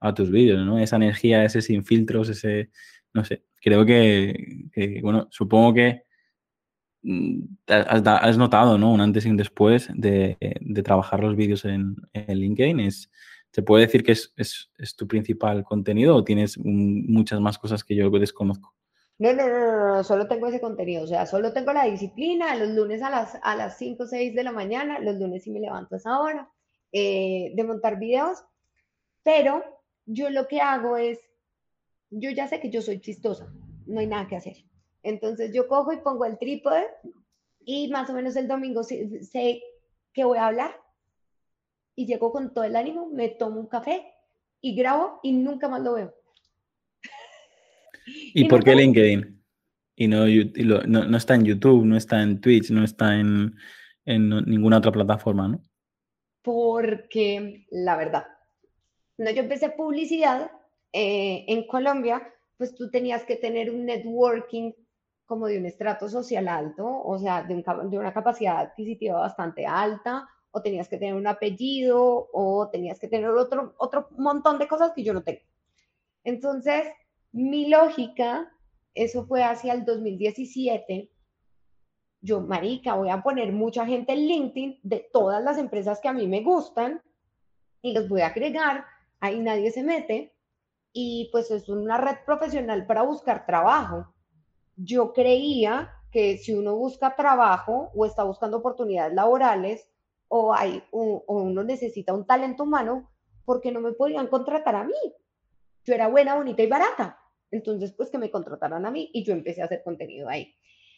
a, 0.00 0.14
tus 0.14 0.30
vídeos, 0.30 0.64
¿no? 0.64 0.78
Esa 0.78 0.96
energía, 0.96 1.44
ese 1.44 1.62
sin 1.62 1.84
filtros, 1.84 2.28
ese, 2.28 2.70
no 3.12 3.24
sé, 3.24 3.44
creo 3.60 3.84
que, 3.84 4.68
que 4.72 5.00
bueno, 5.02 5.28
supongo 5.30 5.74
que 5.74 6.04
has, 7.66 8.06
has, 8.06 8.38
notado, 8.38 8.78
¿no? 8.78 8.92
Un 8.92 9.00
antes 9.00 9.26
y 9.26 9.30
un 9.30 9.36
después 9.36 9.88
de, 9.94 10.36
de 10.60 10.82
trabajar 10.82 11.20
los 11.20 11.36
vídeos 11.36 11.64
en, 11.64 11.96
en 12.12 12.38
LinkedIn, 12.38 12.80
es 12.80 13.10
¿Se 13.52 13.62
puede 13.62 13.86
decir 13.86 14.04
que 14.04 14.12
es, 14.12 14.70
tu 14.96 15.08
principal 15.08 15.64
contenido 15.64 16.16
o 16.16 16.24
tienes 16.24 16.56
muchas 16.58 17.40
más 17.40 17.58
cosas 17.58 17.82
que 17.82 17.96
yo 17.96 18.08
desconozco? 18.10 18.74
No, 19.18 19.32
no, 19.34 19.48
no, 19.48 19.96
no, 19.96 20.04
solo 20.04 20.28
tengo 20.28 20.46
ese 20.46 20.60
contenido, 20.60 21.02
o 21.02 21.06
sea, 21.06 21.26
solo 21.26 21.52
tengo 21.52 21.72
la 21.72 21.84
disciplina, 21.84 22.54
los 22.54 22.70
lunes 22.70 23.02
a 23.02 23.10
las, 23.10 23.38
a 23.42 23.54
las 23.54 23.76
5 23.76 24.04
o 24.04 24.06
6 24.06 24.34
de 24.34 24.44
la 24.44 24.52
mañana, 24.52 24.98
los 24.98 25.16
lunes 25.16 25.42
sí 25.42 25.50
me 25.50 25.60
levanto 25.60 25.94
a 25.94 25.98
esa 25.98 26.18
hora, 26.20 26.50
eh, 26.92 27.52
de 27.54 27.64
montar 27.64 27.98
videos, 27.98 28.38
pero 29.22 29.62
yo 30.06 30.30
lo 30.30 30.48
que 30.48 30.62
hago 30.62 30.96
es, 30.96 31.18
yo 32.08 32.30
ya 32.30 32.48
sé 32.48 32.60
que 32.60 32.70
yo 32.70 32.80
soy 32.80 33.00
chistosa, 33.00 33.52
no 33.84 34.00
hay 34.00 34.06
nada 34.06 34.26
que 34.26 34.36
hacer. 34.36 34.64
Entonces 35.02 35.52
yo 35.54 35.66
cojo 35.68 35.92
y 35.92 35.98
pongo 35.98 36.24
el 36.24 36.38
trípode 36.38 36.86
y 37.64 37.88
más 37.88 38.08
o 38.10 38.14
menos 38.14 38.36
el 38.36 38.48
domingo 38.48 38.82
sé, 38.82 39.62
que 40.12 40.24
voy 40.24 40.38
a 40.38 40.46
hablar 40.46 40.76
y 41.94 42.06
llego 42.06 42.32
con 42.32 42.52
todo 42.52 42.64
el 42.64 42.76
ánimo, 42.76 43.08
me 43.10 43.28
tomo 43.28 43.60
un 43.60 43.66
café 43.66 44.06
y 44.60 44.74
grabo 44.74 45.20
y 45.22 45.32
nunca 45.32 45.68
más 45.68 45.82
lo 45.82 45.94
veo. 45.94 46.14
¿Y, 48.06 48.48
por 48.48 48.64
qué 48.64 48.74
LinkedIn? 48.74 49.40
Y 49.96 50.08
no, 50.08 50.24
no, 50.26 51.16
está 51.16 51.34
en 51.34 51.44
YouTube, 51.44 51.84
no 51.84 51.96
está 51.96 52.22
en 52.22 52.40
Twitch, 52.40 52.70
no 52.70 52.82
está 52.82 53.18
en, 53.18 53.54
ninguna 54.06 54.78
otra 54.78 54.92
plataforma, 54.92 55.48
¿no? 55.48 55.62
Porque 56.42 57.66
la 57.70 57.96
verdad, 57.96 58.26
no, 59.18 59.30
yo 59.30 59.42
empecé 59.42 59.68
publicidad 59.68 60.50
eh, 60.94 61.44
en 61.48 61.66
Colombia, 61.66 62.32
pues 62.56 62.74
tú 62.74 62.90
tenías 62.90 63.24
que 63.24 63.36
tener 63.36 63.70
un 63.70 63.84
networking 63.84 64.72
como 65.30 65.46
de 65.46 65.58
un 65.58 65.66
estrato 65.66 66.08
social 66.08 66.48
alto, 66.48 66.84
o 66.84 67.16
sea, 67.16 67.44
de, 67.44 67.54
de 67.54 67.98
una 67.98 68.12
capacidad 68.12 68.58
adquisitiva 68.58 69.20
bastante 69.20 69.64
alta, 69.64 70.28
o 70.50 70.60
tenías 70.60 70.88
que 70.88 70.98
tener 70.98 71.14
un 71.14 71.28
apellido, 71.28 72.28
o 72.32 72.68
tenías 72.68 72.98
que 72.98 73.06
tener 73.06 73.30
otro, 73.30 73.76
otro 73.78 74.08
montón 74.18 74.58
de 74.58 74.66
cosas 74.66 74.90
que 74.92 75.04
yo 75.04 75.14
no 75.14 75.22
tengo. 75.22 75.42
Entonces, 76.24 76.88
mi 77.30 77.68
lógica, 77.68 78.52
eso 78.92 79.24
fue 79.24 79.44
hacia 79.44 79.72
el 79.72 79.84
2017, 79.84 81.12
yo, 82.22 82.40
marica, 82.40 82.94
voy 82.94 83.10
a 83.10 83.22
poner 83.22 83.52
mucha 83.52 83.86
gente 83.86 84.12
en 84.12 84.26
LinkedIn 84.26 84.80
de 84.82 85.08
todas 85.12 85.42
las 85.44 85.58
empresas 85.58 86.00
que 86.00 86.08
a 86.08 86.12
mí 86.12 86.26
me 86.26 86.42
gustan 86.42 87.00
y 87.82 87.92
los 87.92 88.08
voy 88.08 88.22
a 88.22 88.26
agregar, 88.26 88.84
ahí 89.20 89.38
nadie 89.38 89.70
se 89.70 89.84
mete, 89.84 90.34
y 90.92 91.28
pues 91.30 91.52
es 91.52 91.68
una 91.68 91.98
red 91.98 92.16
profesional 92.26 92.84
para 92.84 93.02
buscar 93.02 93.46
trabajo. 93.46 94.12
Yo 94.82 95.12
creía 95.12 95.90
que 96.10 96.38
si 96.38 96.52
uno 96.52 96.76
busca 96.76 97.14
trabajo 97.14 97.90
o 97.94 98.06
está 98.06 98.24
buscando 98.24 98.58
oportunidades 98.58 99.14
laborales 99.14 99.88
o, 100.28 100.54
hay, 100.54 100.82
o, 100.90 101.24
uno 101.26 101.62
necesita 101.62 102.12
un 102.14 102.26
talento 102.26 102.64
humano, 102.64 103.10
¿por 103.44 103.60
qué 103.60 103.72
no 103.72 103.80
me 103.80 103.92
podían 103.92 104.26
contratar 104.26 104.76
a 104.76 104.84
mí? 104.84 104.94
Yo 105.84 105.94
era 105.94 106.08
buena, 106.08 106.36
bonita 106.36 106.62
y 106.62 106.66
barata. 106.66 107.18
Entonces, 107.50 107.92
pues 107.92 108.10
que 108.10 108.18
me 108.18 108.30
contrataran 108.30 108.86
a 108.86 108.90
mí 108.90 109.10
y 109.12 109.24
yo 109.24 109.32
empecé 109.32 109.62
a 109.62 109.64
hacer 109.64 109.82
contenido 109.82 110.28
ahí. 110.28 110.54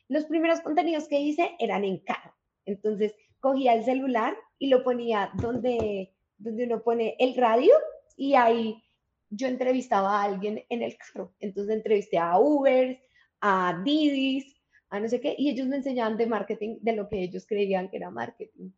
Los 0.08 0.24
primeros 0.24 0.60
contenidos 0.60 1.08
que 1.08 1.20
hice 1.20 1.56
eran 1.58 1.84
en 1.84 1.98
carro. 1.98 2.34
Entonces, 2.66 3.14
cogía 3.40 3.74
el 3.74 3.84
celular 3.84 4.36
y 4.58 4.68
lo 4.68 4.84
ponía 4.84 5.30
donde, 5.34 6.14
donde 6.36 6.64
uno 6.64 6.82
pone 6.82 7.16
el 7.18 7.34
radio 7.36 7.72
y 8.16 8.34
ahí 8.34 8.82
yo 9.30 9.48
entrevistaba 9.48 10.20
a 10.20 10.24
alguien 10.24 10.64
en 10.68 10.82
el 10.82 10.96
carro. 10.96 11.32
Entonces, 11.40 11.74
entrevisté 11.74 12.18
a 12.18 12.38
Uber, 12.38 13.00
a 13.42 13.82
Didis, 13.84 14.56
a 14.88 15.00
no 15.00 15.08
sé 15.08 15.20
qué, 15.20 15.34
y 15.36 15.50
ellos 15.50 15.66
me 15.66 15.76
enseñaban 15.76 16.16
de 16.16 16.26
marketing, 16.26 16.78
de 16.80 16.96
lo 16.96 17.08
que 17.08 17.22
ellos 17.22 17.44
creían 17.46 17.90
que 17.90 17.98
era 17.98 18.10
marketing. 18.10 18.70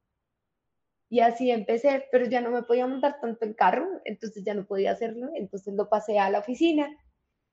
Y 1.11 1.20
así 1.20 1.50
empecé, 1.50 2.07
pero 2.11 2.27
ya 2.27 2.40
no 2.40 2.50
me 2.50 2.62
podía 2.62 2.87
montar 2.87 3.20
tanto 3.20 3.44
en 3.44 3.53
carro, 3.53 3.87
entonces 4.05 4.42
ya 4.42 4.55
no 4.55 4.66
podía 4.66 4.90
hacerlo, 4.90 5.31
entonces 5.35 5.74
lo 5.74 5.88
pasé 5.88 6.18
a 6.18 6.31
la 6.31 6.40
oficina 6.40 6.88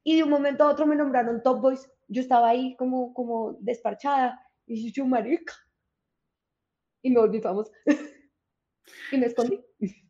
y 0.03 0.15
de 0.15 0.23
un 0.23 0.29
momento 0.29 0.63
a 0.63 0.71
otro 0.71 0.87
me 0.87 0.95
nombraron 0.95 1.43
Top 1.43 1.61
Boys. 1.61 1.89
Yo 2.07 2.21
estaba 2.21 2.49
ahí 2.49 2.75
como, 2.75 3.13
como 3.13 3.57
desparchada 3.59 4.41
y 4.65 4.91
yo, 4.91 5.05
marica. 5.05 5.53
Y 7.03 7.11
me 7.11 7.19
volví 7.19 7.39
famosa. 7.39 7.71
y 9.11 9.17
me 9.17 9.27
escondí. 9.27 9.63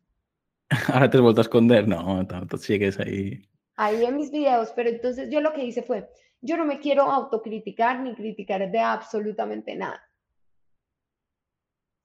Ahora 0.88 1.10
te 1.10 1.18
has 1.18 1.22
vuelto 1.22 1.40
a 1.40 1.42
esconder. 1.42 1.86
No, 1.86 2.26
tanto 2.26 2.56
sigues 2.56 2.98
ahí. 3.00 3.42
Ahí 3.76 4.04
en 4.04 4.16
mis 4.16 4.30
videos, 4.30 4.72
pero 4.74 4.88
entonces 4.88 5.28
yo 5.30 5.40
lo 5.40 5.52
que 5.52 5.64
hice 5.64 5.82
fue, 5.82 6.08
yo 6.42 6.56
no 6.56 6.64
me 6.64 6.80
quiero 6.80 7.04
autocriticar 7.04 8.00
ni 8.00 8.14
criticar 8.14 8.70
de 8.70 8.78
absolutamente 8.80 9.74
nada. 9.74 10.02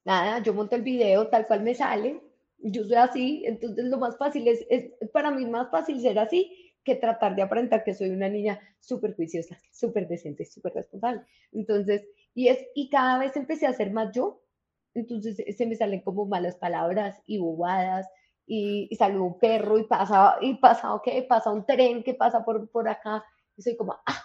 Nada, 0.05 0.39
yo 0.39 0.53
monto 0.53 0.75
el 0.75 0.83
video 0.83 1.27
tal 1.27 1.47
cual 1.47 1.63
me 1.63 1.75
sale, 1.75 2.21
yo 2.59 2.83
soy 2.85 2.95
así, 2.95 3.43
entonces 3.45 3.85
lo 3.85 3.97
más 3.97 4.17
fácil 4.17 4.47
es, 4.47 4.65
es 4.69 4.93
para 5.11 5.31
mí 5.31 5.45
más 5.45 5.69
fácil 5.69 5.99
ser 5.99 6.17
así 6.17 6.73
que 6.83 6.95
tratar 6.95 7.35
de 7.35 7.41
aparentar 7.41 7.83
que 7.83 7.93
soy 7.93 8.11
una 8.11 8.29
niña 8.29 8.61
súper 8.79 9.15
juiciosa, 9.15 9.57
súper 9.73 10.07
decente, 10.07 10.45
súper 10.45 10.73
responsable. 10.73 11.23
Entonces, 11.51 12.07
y, 12.33 12.47
es, 12.47 12.65
y 12.75 12.89
cada 12.89 13.19
vez 13.19 13.35
empecé 13.35 13.67
a 13.67 13.73
ser 13.73 13.91
más 13.91 14.15
yo, 14.15 14.41
entonces 14.93 15.43
se 15.57 15.65
me 15.65 15.75
salen 15.75 15.99
como 16.01 16.25
malas 16.25 16.55
palabras 16.55 17.21
y 17.25 17.39
bobadas, 17.39 18.07
y, 18.45 18.87
y 18.89 18.95
salió 18.95 19.21
un 19.21 19.37
perro 19.37 19.77
y 19.77 19.83
pasa, 19.83 20.37
y 20.39 20.55
pasa, 20.55 20.89
¿qué? 21.03 21.21
Pasa 21.27 21.51
un 21.51 21.65
tren 21.65 22.01
que 22.03 22.13
pasa 22.13 22.45
por, 22.45 22.69
por 22.71 22.87
acá, 22.87 23.21
y 23.57 23.61
soy 23.61 23.75
como, 23.75 23.93
ah, 24.05 24.23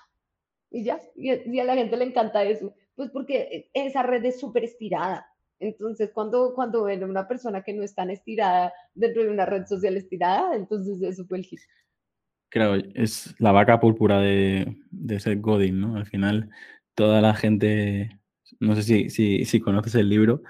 y 0.72 0.84
ya, 0.84 1.00
y, 1.14 1.58
a 1.58 1.64
la 1.64 1.74
gente 1.74 1.96
le 1.96 2.04
encanta 2.04 2.42
eso, 2.44 2.74
pues 2.94 3.10
porque 3.10 3.70
esa 3.74 4.02
red 4.02 4.24
es 4.24 4.40
súper 4.40 4.64
estirada. 4.64 5.26
Entonces, 5.60 6.10
cuando, 6.12 6.54
cuando 6.54 6.84
ven 6.84 7.02
a 7.02 7.06
una 7.06 7.28
persona 7.28 7.62
que 7.62 7.72
no 7.72 7.82
es 7.82 7.94
tan 7.94 8.10
estirada 8.10 8.72
dentro 8.94 9.22
de 9.22 9.28
una 9.28 9.46
red 9.46 9.66
social 9.66 9.96
estirada, 9.96 10.56
entonces 10.56 11.00
eso 11.02 11.24
fue 11.26 11.38
el 11.38 11.44
hit. 11.44 11.60
Claro, 12.48 12.82
es 12.94 13.34
la 13.38 13.52
vaca 13.52 13.78
púrpura 13.78 14.20
de, 14.20 14.76
de 14.90 15.20
ser 15.20 15.38
Godin, 15.40 15.80
¿no? 15.80 15.96
Al 15.96 16.06
final, 16.06 16.50
toda 16.94 17.20
la 17.20 17.34
gente, 17.34 18.18
no 18.58 18.74
sé 18.74 18.82
si, 18.82 19.10
si, 19.10 19.44
si 19.44 19.60
conoces 19.60 19.94
el 19.94 20.08
libro, 20.08 20.42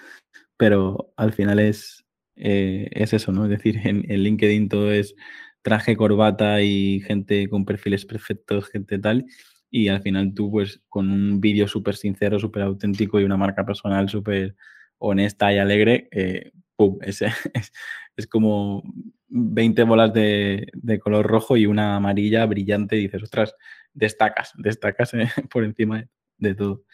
pero 0.57 1.13
al 1.17 1.33
final 1.33 1.59
es, 1.59 2.07
eh, 2.37 2.89
es 2.93 3.13
eso, 3.13 3.33
¿no? 3.33 3.45
Es 3.45 3.51
decir, 3.51 3.77
en, 3.85 4.11
en, 4.11 4.23
LinkedIn 4.23 4.69
todo 4.69 4.93
es 4.93 5.15
traje, 5.63 5.97
corbata 5.97 6.63
y 6.63 7.01
gente 7.01 7.49
con 7.49 7.65
perfiles 7.65 8.07
perfectos, 8.07 8.69
gente 8.69 8.99
tal, 8.99 9.27
y 9.73 9.89
al 9.89 10.03
final 10.03 10.35
tú, 10.35 10.51
pues, 10.51 10.83
con 10.89 11.11
un 11.11 11.41
vídeo 11.41 11.67
súper 11.67 11.97
sincero, 11.97 12.39
súper 12.39 12.63
auténtico 12.63 13.19
y 13.19 13.25
una 13.25 13.39
marca 13.39 13.65
personal 13.65 14.09
súper 14.09 14.55
honesta 14.99 15.53
y 15.53 15.59
alegre, 15.59 16.09
eh, 16.13 16.53
¡pum! 16.77 16.99
Es, 17.01 17.23
es, 17.55 17.73
es 18.17 18.27
como 18.27 18.83
20 19.29 19.83
bolas 19.85 20.13
de, 20.13 21.01
color 21.03 21.27
rojo 21.27 21.57
y 21.57 21.67
una 21.67 21.97
amarilla 21.97 22.45
brillante 22.45 22.97
y 22.97 23.03
dices, 23.03 23.23
ostras, 23.23 23.55
destacas, 23.95 24.53
destacas 24.57 25.15
eh, 25.15 25.29
por 25.51 25.65
encima 25.65 26.05
de, 26.37 26.55
todo. 26.55 26.85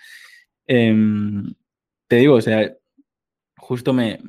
Em, 0.67 1.55
te 2.07 2.17
digo, 2.17 2.35
o 2.37 2.41
sea, 2.41 2.73
justo 3.57 3.93
me, 3.93 4.21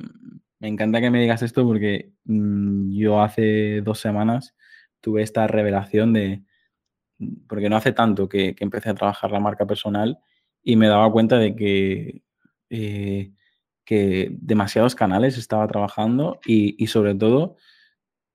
encanta 0.60 1.00
que 1.00 1.10
me 1.10 1.20
digas 1.20 1.42
esto 1.42 1.64
porque 1.64 2.12
mm, 2.24 2.92
yo 2.96 3.22
hace 3.22 3.80
dos 3.82 4.00
semanas 4.00 4.56
tuve 5.00 5.22
esta 5.22 5.46
revelación 5.46 6.12
de, 6.12 6.42
porque 7.46 7.68
no 7.68 7.76
hace 7.76 7.92
tanto 7.92 8.28
que, 8.28 8.56
empecé 8.60 8.90
a 8.90 8.94
trabajar 8.94 9.30
la 9.30 9.40
marca 9.40 9.66
personal 9.66 10.18
y 10.62 10.76
me 10.76 10.88
daba 10.88 11.10
cuenta 11.12 11.38
de 11.38 11.54
que, 11.56 12.22
eh, 12.70 13.32
que 13.84 14.28
demasiados 14.32 14.94
canales 14.94 15.38
estaba 15.38 15.66
trabajando 15.68 16.40
y 16.44 16.86
sobre 16.86 17.14
todo 17.14 17.56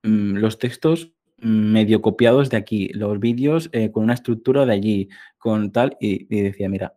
Mm, 0.06 0.38
los 0.38 0.60
textos 0.60 1.12
medio 1.38 2.02
copiados 2.02 2.50
de 2.52 2.58
aquí, 2.58 2.90
los 2.94 3.20
vídeos 3.20 3.70
eh, 3.74 3.92
con 3.92 4.04
una 4.04 4.14
estructura 4.14 4.66
de 4.66 4.74
allí, 4.74 5.10
con 5.38 5.72
tal, 5.72 5.98
y, 6.00 6.26
decía, 6.44 6.70
mira, 6.70 6.96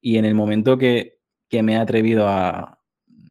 y 0.00 0.18
en 0.18 0.26
el 0.26 0.34
momento 0.34 0.78
que, 0.78 1.18
me 1.50 1.74
he 1.74 1.76
atrevido 1.76 2.28
a, 2.28 2.78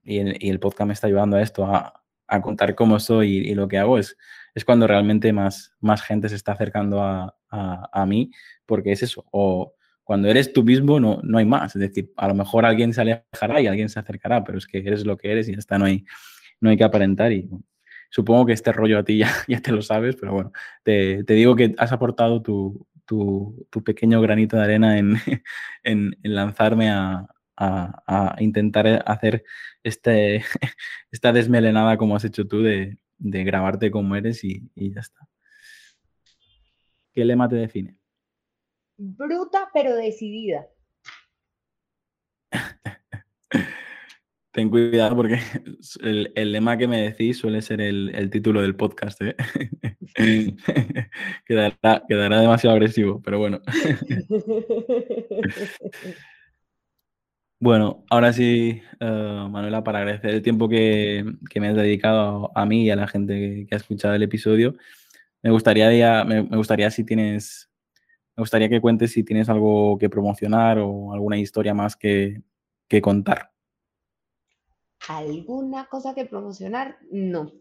y 0.04 0.20
el, 0.20 0.60
podcast 0.60 0.88
me 0.88 0.94
está 0.94 1.08
ayudando 1.08 1.38
a 1.38 1.42
esto, 1.42 1.66
a, 1.66 2.01
contar 2.40 2.76
cómo 2.76 3.00
soy 3.00 3.50
y, 3.50 3.56
lo 3.56 3.68
que 3.68 3.80
hago, 3.80 3.98
es, 3.98 4.16
es 4.54 4.64
cuando 4.64 4.86
realmente 4.88 5.34
más, 5.34 5.74
más 5.80 6.02
gente 6.04 6.30
se 6.30 6.36
está 6.36 6.52
acercando 6.54 7.02
a, 7.02 8.06
mí, 8.08 8.32
porque 8.66 8.92
es 8.94 9.04
eso, 9.04 9.26
o 9.32 9.74
cuando 10.04 10.30
eres 10.30 10.54
tú 10.54 10.64
mismo 10.64 11.00
no, 11.00 11.20
no 11.24 11.40
hay 11.40 11.46
más, 11.46 11.76
es 11.76 11.82
decir, 11.82 12.14
a 12.16 12.28
lo 12.28 12.36
mejor 12.36 12.66
alguien 12.66 12.94
se 12.94 13.02
alejará 13.02 13.60
y 13.60 13.68
alguien 13.68 13.90
se 13.90 14.00
acercará, 14.00 14.44
pero 14.44 14.58
es 14.58 14.68
que 14.68 14.78
eres 14.78 15.06
lo 15.06 15.18
que 15.18 15.32
eres 15.32 15.50
y 15.50 15.54
ya 15.54 15.60
está, 15.60 15.78
no 15.78 15.86
hay, 15.86 16.06
no 16.62 16.70
hay 16.70 16.78
que 16.78 16.84
aparentar 16.86 17.32
y 17.34 17.50
Supongo 18.12 18.46
que 18.46 18.54
este 18.54 18.74
rollo 18.74 19.00
a 19.00 19.04
ti 19.04 19.18
ya, 19.18 19.32
ya 19.48 19.62
te 19.62 19.72
lo 19.72 19.82
sabes, 19.82 20.16
pero 20.18 20.34
bueno, 20.34 20.52
te, 20.84 21.24
digo 21.24 21.56
que 21.56 21.74
has 21.78 21.92
aportado 21.92 22.42
tu, 22.42 22.86
pequeño 23.86 24.22
granito 24.22 24.58
de 24.58 24.64
arena 24.64 24.98
en, 24.98 25.16
lanzarme 26.24 26.92
a, 26.92 27.28
intentar 28.40 29.04
hacer 29.06 29.44
este, 29.84 30.44
esta 31.12 31.34
desmelenada 31.34 31.98
como 31.98 32.16
has 32.16 32.26
hecho 32.26 32.48
tú 32.48 32.62
de, 32.62 32.98
grabarte 33.18 33.92
como 33.92 34.16
eres 34.16 34.44
y, 34.44 34.70
y 34.76 34.94
ya 34.94 35.02
está. 35.02 35.28
¿Qué 37.14 37.26
lema 37.26 37.50
te 37.50 37.56
define? 37.56 37.98
Bruta 38.98 39.70
pero 39.74 39.96
decidida. 39.96 40.68
Ten 44.52 44.70
cuidado 44.70 45.16
porque 45.16 45.40
el, 46.36 46.52
lema 46.52 46.78
que 46.78 46.88
me 46.88 47.02
decís 47.02 47.38
suele 47.38 47.62
ser 47.62 47.80
el, 47.82 48.30
título 48.30 48.62
del 48.62 48.76
podcast. 48.76 49.22
¿eh? 49.22 49.36
quedará, 51.46 52.04
demasiado 52.08 52.76
agresivo, 52.76 53.22
pero 53.22 53.40
bueno. 53.40 53.62
Bueno, 57.62 58.04
ahora 58.10 58.34
sí, 58.34 58.82
eh, 59.00 59.48
Manuela, 59.50 59.84
para 59.84 60.00
agradecer 60.00 60.32
el 60.32 60.42
tiempo 60.42 60.68
que, 60.68 61.24
me 61.56 61.70
has 61.70 61.76
dedicado 61.76 62.52
a 62.56 62.66
mí 62.66 62.84
y 62.84 62.90
a 62.90 62.98
la 62.98 63.08
gente 63.08 63.66
que, 63.70 63.76
ha 63.76 63.78
escuchado 63.78 64.16
el 64.16 64.24
episodio, 64.24 64.76
me 65.42 65.52
gustaría, 65.52 66.26
me, 66.26 66.42
gustaría 66.42 66.92
si 66.92 67.06
tienes, 67.06 67.72
me 68.36 68.42
gustaría 68.42 68.68
que 68.68 68.82
cuentes 68.82 69.12
si 69.12 69.24
tienes 69.24 69.48
algo 69.48 69.98
que 69.98 70.10
promocionar 70.10 70.80
o 70.80 71.14
alguna 71.14 71.38
historia 71.38 71.74
más 71.74 71.96
que 71.96 72.44
contar. 73.02 73.52
¿Alguna 75.08 75.86
cosa 75.86 76.14
que 76.14 76.26
promocionar? 76.26 76.98
No. 77.12 77.54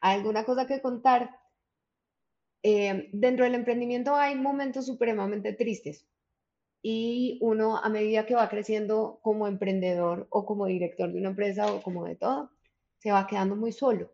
¿Alguna 0.00 0.44
cosa 0.44 0.66
que 0.66 0.80
contar? 0.80 1.30
Eh, 2.62 3.10
dentro 3.12 3.44
del 3.44 3.54
emprendimiento 3.54 4.16
hay 4.16 4.34
momentos 4.34 4.86
supremamente 4.86 5.52
tristes 5.52 6.06
y 6.82 7.38
uno 7.40 7.78
a 7.78 7.88
medida 7.88 8.26
que 8.26 8.34
va 8.34 8.48
creciendo 8.48 9.18
como 9.22 9.46
emprendedor 9.46 10.26
o 10.30 10.46
como 10.46 10.66
director 10.66 11.12
de 11.12 11.18
una 11.18 11.30
empresa 11.30 11.72
o 11.72 11.82
como 11.82 12.04
de 12.04 12.16
todo, 12.16 12.50
se 12.98 13.12
va 13.12 13.26
quedando 13.26 13.56
muy 13.56 13.72
solo. 13.72 14.10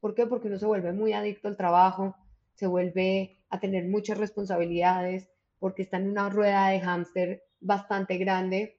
¿Por 0.00 0.14
qué? 0.14 0.26
Porque 0.26 0.48
uno 0.48 0.58
se 0.58 0.66
vuelve 0.66 0.92
muy 0.92 1.12
adicto 1.12 1.48
al 1.48 1.56
trabajo, 1.56 2.16
se 2.54 2.66
vuelve 2.66 3.38
a 3.50 3.60
tener 3.60 3.86
muchas 3.86 4.18
responsabilidades, 4.18 5.28
porque 5.58 5.82
está 5.82 5.96
en 5.96 6.08
una 6.08 6.28
rueda 6.28 6.68
de 6.68 6.80
hámster 6.80 7.44
bastante 7.60 8.18
grande. 8.18 8.78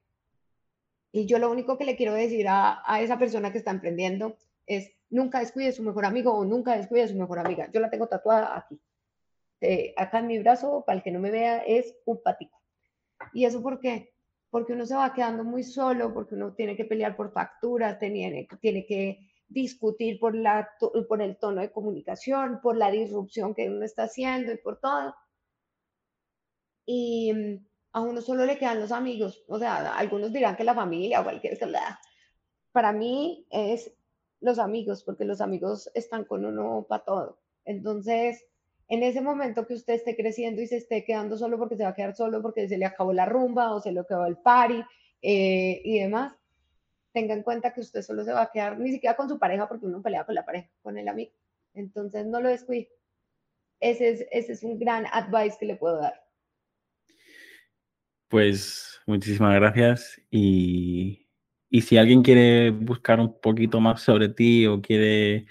Y 1.12 1.26
yo 1.26 1.40
lo 1.40 1.52
único 1.52 1.78
que 1.78 1.86
le 1.86 1.96
quiero 1.96 2.14
decir 2.14 2.48
a, 2.48 2.82
a 2.86 3.02
esa 3.02 3.18
persona 3.18 3.52
que 3.52 3.58
está 3.58 3.72
emprendiendo 3.72 4.38
es, 4.66 4.92
nunca 5.10 5.40
descuide 5.40 5.72
su 5.72 5.84
mejor 5.84 6.06
amigo 6.06 6.34
o 6.34 6.46
nunca 6.46 6.78
descuide 6.78 7.08
su 7.08 7.16
mejor 7.16 7.40
amiga. 7.40 7.70
Yo 7.72 7.80
la 7.80 7.90
tengo 7.90 8.08
tatuada 8.08 8.58
aquí. 8.58 8.80
Eh, 9.62 9.94
acá 9.98 10.20
en 10.20 10.28
mi 10.28 10.40
brazo, 10.40 10.84
para 10.86 10.98
el 10.98 11.04
que 11.04 11.12
no 11.12 11.20
me 11.20 11.32
vea, 11.32 11.60
es 11.60 11.96
un 12.06 12.22
patico. 12.22 12.57
¿Y 13.34 13.46
eso 13.46 13.62
por 13.62 13.80
qué? 13.80 14.14
Porque 14.50 14.74
uno 14.74 14.86
se 14.86 14.96
va 14.96 15.14
quedando 15.14 15.44
muy 15.44 15.64
solo, 15.64 16.14
porque 16.14 16.36
uno 16.36 16.54
tiene 16.54 16.76
que 16.76 16.86
pelear 16.86 17.16
por 17.16 17.32
facturas, 17.32 18.00
tiene, 18.00 18.48
tiene 18.62 18.86
que 18.86 19.20
discutir 19.48 20.20
por, 20.20 20.36
la, 20.36 20.70
por 21.08 21.22
el 21.22 21.38
tono 21.38 21.62
de 21.62 21.72
comunicación, 21.72 22.60
por 22.62 22.78
la 22.78 22.92
disrupción 22.92 23.54
que 23.54 23.70
uno 23.70 23.84
está 23.86 24.04
haciendo 24.04 24.52
y 24.52 24.58
por 24.58 24.80
todo. 24.80 25.16
Y 26.86 27.34
mm, 27.34 27.66
a 27.94 28.02
uno 28.02 28.22
solo 28.22 28.46
le 28.46 28.58
quedan 28.58 28.80
los 28.80 28.92
amigos. 28.92 29.44
O 29.48 29.60
sea, 29.60 29.98
algunos 29.98 30.32
dirán 30.32 30.56
que 30.56 30.64
la 30.64 30.76
familia 30.76 31.22
o 31.22 31.24
cualquier 31.24 31.58
cosa. 31.60 32.00
Para 32.72 32.94
mí 32.94 33.46
es 33.50 33.92
los 34.40 34.60
amigos, 34.60 35.04
porque 35.04 35.26
los 35.26 35.42
amigos 35.42 35.90
están 35.94 36.26
con 36.26 36.46
uno 36.46 36.86
para 36.88 37.04
todo. 37.04 37.40
Entonces, 37.66 38.46
en 38.88 39.04
ese 39.04 39.22
momento 39.22 39.68
que 39.68 39.74
usted 39.74 39.96
esté 39.96 40.16
creciendo 40.16 40.62
y 40.62 40.68
se 40.68 40.78
esté 40.78 41.04
quedando 41.04 41.38
solo 41.38 41.58
porque 41.58 41.76
se 41.76 41.84
va 41.84 41.90
a 41.90 41.96
quedar 41.96 42.16
solo 42.16 42.42
porque 42.42 42.70
se 42.70 42.78
le 42.78 42.86
acabó 42.86 43.12
la 43.14 43.26
rumba 43.26 43.74
o 43.74 43.82
se 43.82 43.92
le 43.92 44.00
acabó 44.00 44.26
el 44.26 44.38
party 44.38 44.82
eh, 45.22 45.82
y 45.84 46.00
demás, 46.00 46.34
tenga 47.12 47.34
en 47.34 47.44
cuenta 47.44 47.74
que 47.74 47.82
usted 47.82 48.02
solo 48.02 48.24
se 48.24 48.32
va 48.32 48.44
a 48.44 48.52
quedar 48.52 48.80
ni 48.80 48.92
siquiera 48.92 49.16
con 49.16 49.28
su 49.28 49.38
pareja 49.40 49.68
porque 49.68 49.86
uno 49.86 50.02
pelea 50.02 50.26
con 50.26 50.36
la 50.36 50.46
pareja, 50.46 50.70
con 50.82 50.98
el 50.98 51.08
amigo. 51.08 51.32
Entonces 51.74 52.26
no 52.26 52.40
lo 52.40 52.50
descuide. 52.50 52.90
Ese 53.80 54.10
es, 54.10 54.26
ese 54.32 54.54
es 54.54 54.64
un 54.64 54.80
gran 54.80 55.06
advice 55.12 55.58
que 55.60 55.66
le 55.66 55.76
puedo 55.76 56.00
dar. 56.00 56.24
Pues 58.30 59.02
muchísimas 59.06 59.56
gracias 59.56 60.22
y, 60.30 61.28
y 61.70 61.82
si 61.82 61.98
alguien 61.98 62.24
quiere 62.24 62.72
buscar 62.72 63.20
un 63.20 63.40
poquito 63.40 63.80
más 63.80 64.02
sobre 64.02 64.30
ti 64.30 64.66
o 64.66 64.82
quiere 64.82 65.46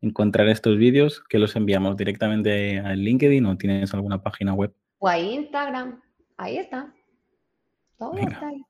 encontrar 0.00 0.48
estos 0.48 0.76
vídeos, 0.76 1.22
que 1.28 1.38
los 1.38 1.56
enviamos 1.56 1.96
directamente 1.96 2.78
a 2.78 2.94
LinkedIn 2.94 3.44
o 3.46 3.56
tienes 3.56 3.92
alguna 3.94 4.22
página 4.22 4.54
web. 4.54 4.72
O 4.98 5.08
a 5.08 5.18
Instagram, 5.18 6.00
ahí 6.36 6.58
está. 6.58 6.92
Todo 7.98 8.16
está 8.16 8.48
ahí. 8.48 8.64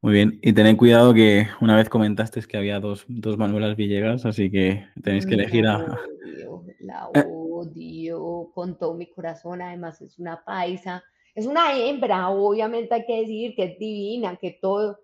Muy 0.00 0.12
bien, 0.12 0.38
y 0.42 0.52
tened 0.52 0.76
cuidado 0.76 1.12
que 1.12 1.48
una 1.60 1.76
vez 1.76 1.88
comentaste 1.88 2.40
que 2.42 2.56
había 2.56 2.78
dos, 2.78 3.04
dos 3.08 3.36
Manuelas 3.36 3.76
Villegas, 3.76 4.24
así 4.24 4.48
que 4.48 4.86
tenéis 5.02 5.26
que 5.26 5.34
elegir 5.34 5.66
a... 5.66 5.98
la 6.78 7.10
eh. 7.14 7.24
odio 7.28 8.50
con 8.54 8.78
todo 8.78 8.94
mi 8.94 9.10
corazón, 9.10 9.60
además 9.60 10.00
es 10.00 10.18
una 10.20 10.44
paisa, 10.44 11.02
es 11.34 11.46
una 11.46 11.76
hembra, 11.76 12.28
obviamente 12.28 12.94
hay 12.94 13.04
que 13.06 13.20
decir 13.20 13.56
que 13.56 13.64
es 13.64 13.78
divina, 13.80 14.36
que 14.36 14.56
todo, 14.62 15.00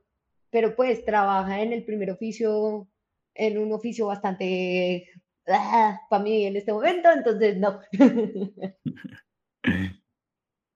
pero 0.51 0.77
pues 0.77 1.05
trabaja 1.05 1.61
en 1.61 1.73
el 1.73 1.85
primer 1.85 2.13
oficio 2.13 2.87
en 3.35 3.59
un 3.59 3.73
oficio 3.73 4.07
bastante 4.07 5.09
ah, 5.49 6.01
para 6.09 6.23
mí 6.23 6.47
en 6.47 6.57
este 6.57 6.73
momento, 6.73 7.11
entonces 7.13 7.57
no. 7.59 7.81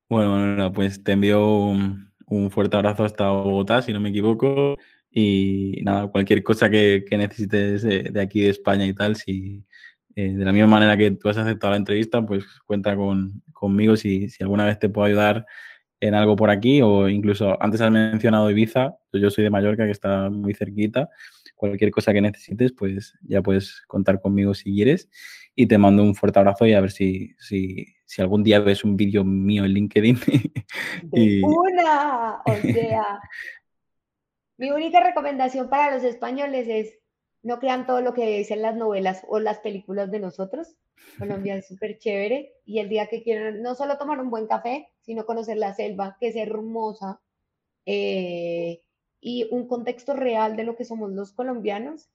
bueno, 0.09 0.73
pues 0.73 1.03
te 1.03 1.13
envío 1.13 1.47
un, 1.47 2.11
fuerte 2.51 2.77
abrazo 2.77 3.05
hasta 3.05 3.31
Bogotá, 3.31 3.83
si 3.83 3.93
no 3.93 4.01
me 4.01 4.11
equivoco. 4.11 4.77
Y 5.11 5.81
nada, 5.85 6.09
cualquier 6.09 6.43
cosa 6.43 6.69
que, 6.69 7.05
necesites 7.11 7.83
de, 7.83 8.21
aquí 8.21 8.43
de 8.43 8.51
España 8.51 8.87
y 8.87 8.95
tal, 8.95 9.17
si 9.17 9.65
eh, 10.15 10.35
de 10.35 10.45
la 10.45 10.53
misma 10.53 10.69
manera 10.69 10.97
que 10.97 11.11
tú 11.13 11.29
has 11.29 11.39
aceptado 11.39 11.73
la 11.73 11.79
entrevista, 11.79 12.25
pues 12.25 12.45
cuenta 12.67 12.95
con, 12.95 13.43
conmigo 13.53 13.97
si, 13.97 14.29
si 14.29 14.43
alguna 14.43 14.67
vez 14.67 14.79
te 14.79 14.91
puedo 14.91 15.07
ayudar 15.07 15.47
en 16.01 16.15
algo 16.15 16.37
por 16.37 16.51
aquí 16.51 16.81
o 16.83 17.09
incluso 17.09 17.61
antes 17.63 17.81
has 17.81 17.91
mencionado 17.91 18.51
Ibiza, 18.51 18.97
yo 19.13 19.31
soy 19.31 19.45
de 19.45 19.51
Mallorca 19.51 19.85
que 19.85 19.91
está 19.91 20.31
muy 20.31 20.55
cerquita 20.55 21.09
cualquier 21.59 21.91
cosa 21.91 22.15
que 22.15 22.23
necesites, 22.23 22.73
pues 22.73 23.15
ya 23.23 23.43
puedes 23.43 23.83
contar 23.87 24.21
conmigo 24.21 24.55
si 24.55 24.73
quieres. 24.73 25.11
Y 25.55 25.67
te 25.67 25.77
mando 25.77 26.03
un 26.03 26.15
fuerte 26.15 26.39
abrazo 26.39 26.67
y 26.67 26.73
a 26.73 26.81
ver 26.81 26.93
si, 26.93 27.35
si, 27.39 27.87
si 28.07 28.23
algún 28.23 28.43
día 28.43 28.61
ves 28.61 28.85
un 28.85 28.97
vídeo 28.97 29.25
mío 29.25 29.65
en 29.65 29.73
LinkedIn. 29.73 30.19
y... 31.13 31.43
una, 31.43 32.41
o 32.47 32.55
sea, 32.63 33.21
mi 34.57 34.71
única 34.71 35.03
recomendación 35.03 35.69
para 35.69 35.95
los 35.95 36.05
españoles 36.05 36.67
es 36.69 36.95
no 37.43 37.59
crean 37.59 37.87
todo 37.87 38.01
lo 38.01 38.15
que 38.15 38.39
dicen 38.39 38.63
las 38.63 38.77
novelas 38.77 39.25
o 39.29 39.41
las 39.41 39.59
películas 39.59 40.11
de 40.11 40.21
nosotros. 40.21 40.77
Colombia 41.19 41.57
es 41.57 41.67
súper 41.69 41.99
chévere 41.99 42.55
y 42.65 42.79
el 42.79 42.89
día 42.89 43.07
que 43.09 43.23
quieran 43.23 43.63
no 43.63 43.75
solo 43.75 43.99
tomar 43.99 44.21
un 44.21 44.31
buen 44.31 44.47
café, 44.47 44.89
sino 45.01 45.27
conocer 45.27 45.57
la 45.57 45.75
selva, 45.75 46.17
que 46.21 46.29
es 46.29 46.37
hermosa. 46.37 47.21
Eh, 47.87 48.83
y 49.21 49.49
un 49.51 49.67
contexto 49.67 50.15
real 50.15 50.57
de 50.57 50.65
lo 50.65 50.77
que 50.77 50.85
somos 50.85 51.11
los 51.11 51.33
colombianos, 51.33 52.09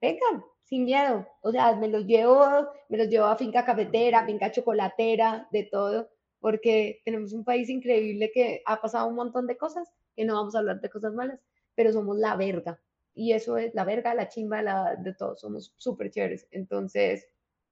vengan, 0.00 0.44
sin 0.64 0.84
miedo. 0.84 1.26
O 1.42 1.52
sea, 1.52 1.76
me 1.76 1.88
los 1.88 2.06
llevo, 2.06 2.44
me 2.88 2.98
los 2.98 3.08
llevo 3.08 3.26
a 3.26 3.36
finca 3.36 3.64
cafetera, 3.64 4.26
finca 4.26 4.50
chocolatera, 4.50 5.48
de 5.52 5.64
todo, 5.64 6.10
porque 6.40 7.00
tenemos 7.04 7.32
un 7.32 7.44
país 7.44 7.68
increíble 7.68 8.30
que 8.32 8.62
ha 8.66 8.80
pasado 8.80 9.08
un 9.08 9.14
montón 9.14 9.46
de 9.46 9.56
cosas, 9.56 9.90
que 10.16 10.24
no 10.24 10.34
vamos 10.34 10.54
a 10.54 10.58
hablar 10.58 10.80
de 10.80 10.90
cosas 10.90 11.14
malas, 11.14 11.40
pero 11.74 11.92
somos 11.92 12.18
la 12.18 12.36
verga. 12.36 12.80
Y 13.14 13.32
eso 13.32 13.56
es 13.56 13.72
la 13.74 13.84
verga, 13.84 14.14
la 14.14 14.28
chimba, 14.28 14.60
la, 14.60 14.96
de 14.96 15.14
todo, 15.14 15.36
somos 15.36 15.72
súper 15.76 16.10
chéveres. 16.10 16.48
Entonces, 16.50 17.28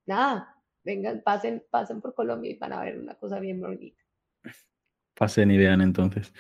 nada, 0.06 0.56
vengan, 0.84 1.20
pasen, 1.22 1.64
pasen 1.70 2.00
por 2.00 2.14
Colombia 2.14 2.52
y 2.52 2.56
van 2.56 2.72
a 2.72 2.82
ver 2.82 2.98
una 2.98 3.14
cosa 3.16 3.40
bien 3.40 3.60
bonita. 3.60 4.00
Pasen 5.14 5.50
y 5.50 5.58
vean 5.58 5.80
entonces. 5.80 6.32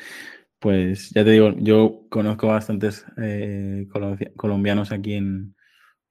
Pues 0.62 1.10
ya 1.10 1.24
te 1.24 1.30
digo, 1.32 1.52
yo 1.58 2.02
conozco 2.08 2.46
bastantes 2.46 3.04
eh, 3.20 3.88
colombianos 4.36 4.92
aquí 4.92 5.14
en, 5.14 5.56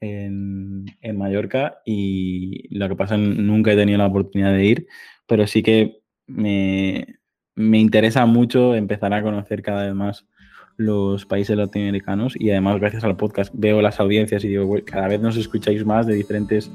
en, 0.01 1.17
Mallorca 1.17 1.77
y 1.85 2.67
lo 2.77 2.89
que 2.89 2.97
pasa, 2.97 3.15
nunca 3.15 3.71
he 3.71 3.77
tenido 3.77 3.97
la 3.97 4.07
oportunidad 4.07 4.51
de 4.51 4.65
ir, 4.65 4.87
pero 5.25 5.47
sí 5.47 5.63
que 5.63 6.01
me, 6.27 7.15
me 7.55 7.79
interesa 7.79 8.25
mucho 8.25 8.75
empezar 8.75 9.13
a 9.13 9.23
conocer 9.23 9.61
cada 9.61 9.85
vez 9.85 9.95
más 9.95 10.27
los 10.75 11.25
países 11.25 11.55
latinoamericanos 11.55 12.33
y 12.37 12.51
además 12.51 12.81
gracias 12.81 13.05
al 13.05 13.15
podcast 13.15 13.53
veo 13.55 13.81
las 13.81 14.01
audiencias 14.01 14.43
y 14.43 14.49
digo, 14.49 14.75
cada 14.83 15.07
vez 15.07 15.21
nos 15.21 15.37
escucháis 15.37 15.85
más 15.85 16.07
de 16.07 16.15
diferentes 16.15 16.69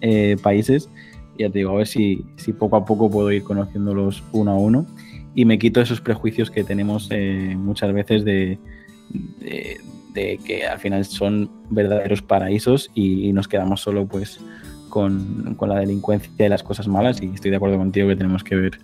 eh, 0.00 0.36
países. 0.40 0.88
Ya 1.36 1.50
te 1.50 1.58
digo, 1.58 1.72
a 1.72 1.78
ver 1.78 1.88
si, 1.88 2.24
si 2.36 2.52
poco 2.52 2.76
a 2.76 2.84
poco 2.84 3.10
puedo 3.10 3.32
ir 3.32 3.42
conociéndolos 3.42 4.22
uno 4.32 4.52
a 4.52 4.58
uno 4.58 4.86
y 5.36 5.44
me 5.44 5.58
quito 5.58 5.82
esos 5.82 6.00
prejuicios 6.00 6.50
que 6.50 6.64
tenemos 6.64 7.08
eh, 7.12 7.54
muchas 7.58 7.92
veces 7.92 8.24
de, 8.24 8.58
de, 10.14 10.38
que 10.38 10.66
al 10.66 10.78
final 10.78 11.04
son 11.04 11.50
verdaderos 11.68 12.22
paraísos 12.22 12.90
y, 12.94 13.34
nos 13.34 13.46
quedamos 13.46 13.82
solo 13.82 14.06
pues 14.06 14.40
con, 14.88 15.54
con, 15.58 15.68
la 15.68 15.78
delincuencia 15.78 16.46
y 16.46 16.48
las 16.48 16.62
cosas 16.62 16.88
malas 16.88 17.22
y 17.22 17.26
estoy 17.26 17.50
de 17.50 17.58
acuerdo 17.58 17.76
contigo 17.76 18.08
que 18.08 18.16
tenemos 18.16 18.42
que 18.42 18.56
ver 18.56 18.78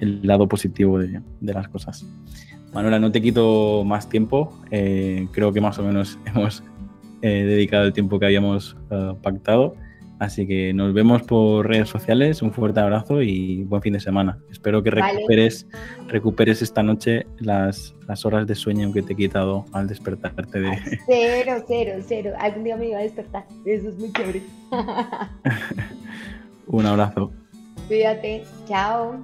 el 0.00 0.24
lado 0.24 0.46
positivo 0.46 1.00
de, 1.00 1.20
de 1.40 1.52
las 1.52 1.66
cosas. 1.66 2.06
Manuela, 2.72 3.00
no 3.00 3.10
te 3.10 3.20
quito 3.20 3.82
más 3.84 4.08
tiempo, 4.08 4.56
eh, 4.70 5.26
creo 5.32 5.52
que 5.52 5.60
más 5.60 5.80
o 5.80 5.82
menos 5.82 6.16
hemos 6.26 6.62
eh, 7.22 7.42
dedicado 7.42 7.86
el 7.86 7.92
tiempo 7.92 8.20
que 8.20 8.26
habíamos 8.26 8.76
pactado. 9.20 9.74
Así 10.18 10.46
que 10.46 10.74
nos 10.74 10.92
vemos 10.92 11.22
por 11.22 11.68
redes 11.68 11.88
sociales. 11.88 12.42
Un 12.42 12.52
fuerte 12.52 12.80
abrazo 12.80 13.22
y 13.22 13.62
buen 13.64 13.82
fin 13.82 13.92
de 13.92 14.00
semana. 14.00 14.38
Espero 14.50 14.82
que 14.82 14.90
recuperes, 14.90 15.66
recuperes 16.08 16.60
esta 16.60 16.82
noche 16.82 17.26
las, 17.38 17.94
las, 18.08 18.24
horas 18.24 18.46
de 18.46 18.56
sueño 18.56 18.92
que 18.92 19.02
te 19.02 19.12
he 19.12 19.16
quitado 19.16 19.64
al 19.72 19.86
despertarte 19.86 20.60
de. 20.60 20.76
Cero, 21.06 21.64
cero, 21.68 22.02
cero. 22.06 22.32
Algún 22.40 22.64
día 22.64 22.76
me 22.76 22.88
iba 22.88 22.98
a 22.98 23.02
despertar. 23.02 23.44
Eso 23.64 23.88
es 23.90 23.98
muy 23.98 24.12
chévere. 24.12 24.42
Un 26.66 26.84
abrazo. 26.84 27.30
Cuídate. 27.86 28.42
Chao. 28.66 29.18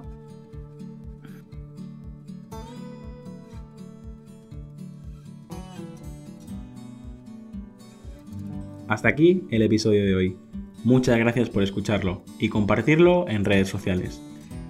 Hasta 8.87 9.09
aquí 9.09 9.43
el 9.49 9.61
episodio 9.63 10.05
de 10.05 10.15
hoy. 10.15 10.44
Muchas 10.85 11.17
gracias 11.17 11.49
por 11.49 11.63
escucharlo 11.63 12.21
y 12.37 12.49
compartirlo 12.49 13.27
en 13.27 13.43
redes 13.43 13.67
sociales. 13.67 14.21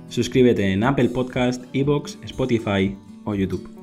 Suscríbete 0.07 0.71
en 0.71 0.85
Apple 0.85 1.09
Podcast, 1.09 1.65
Evox, 1.73 2.17
Spotify 2.23 2.95
o 3.25 3.35
YouTube. 3.35 3.74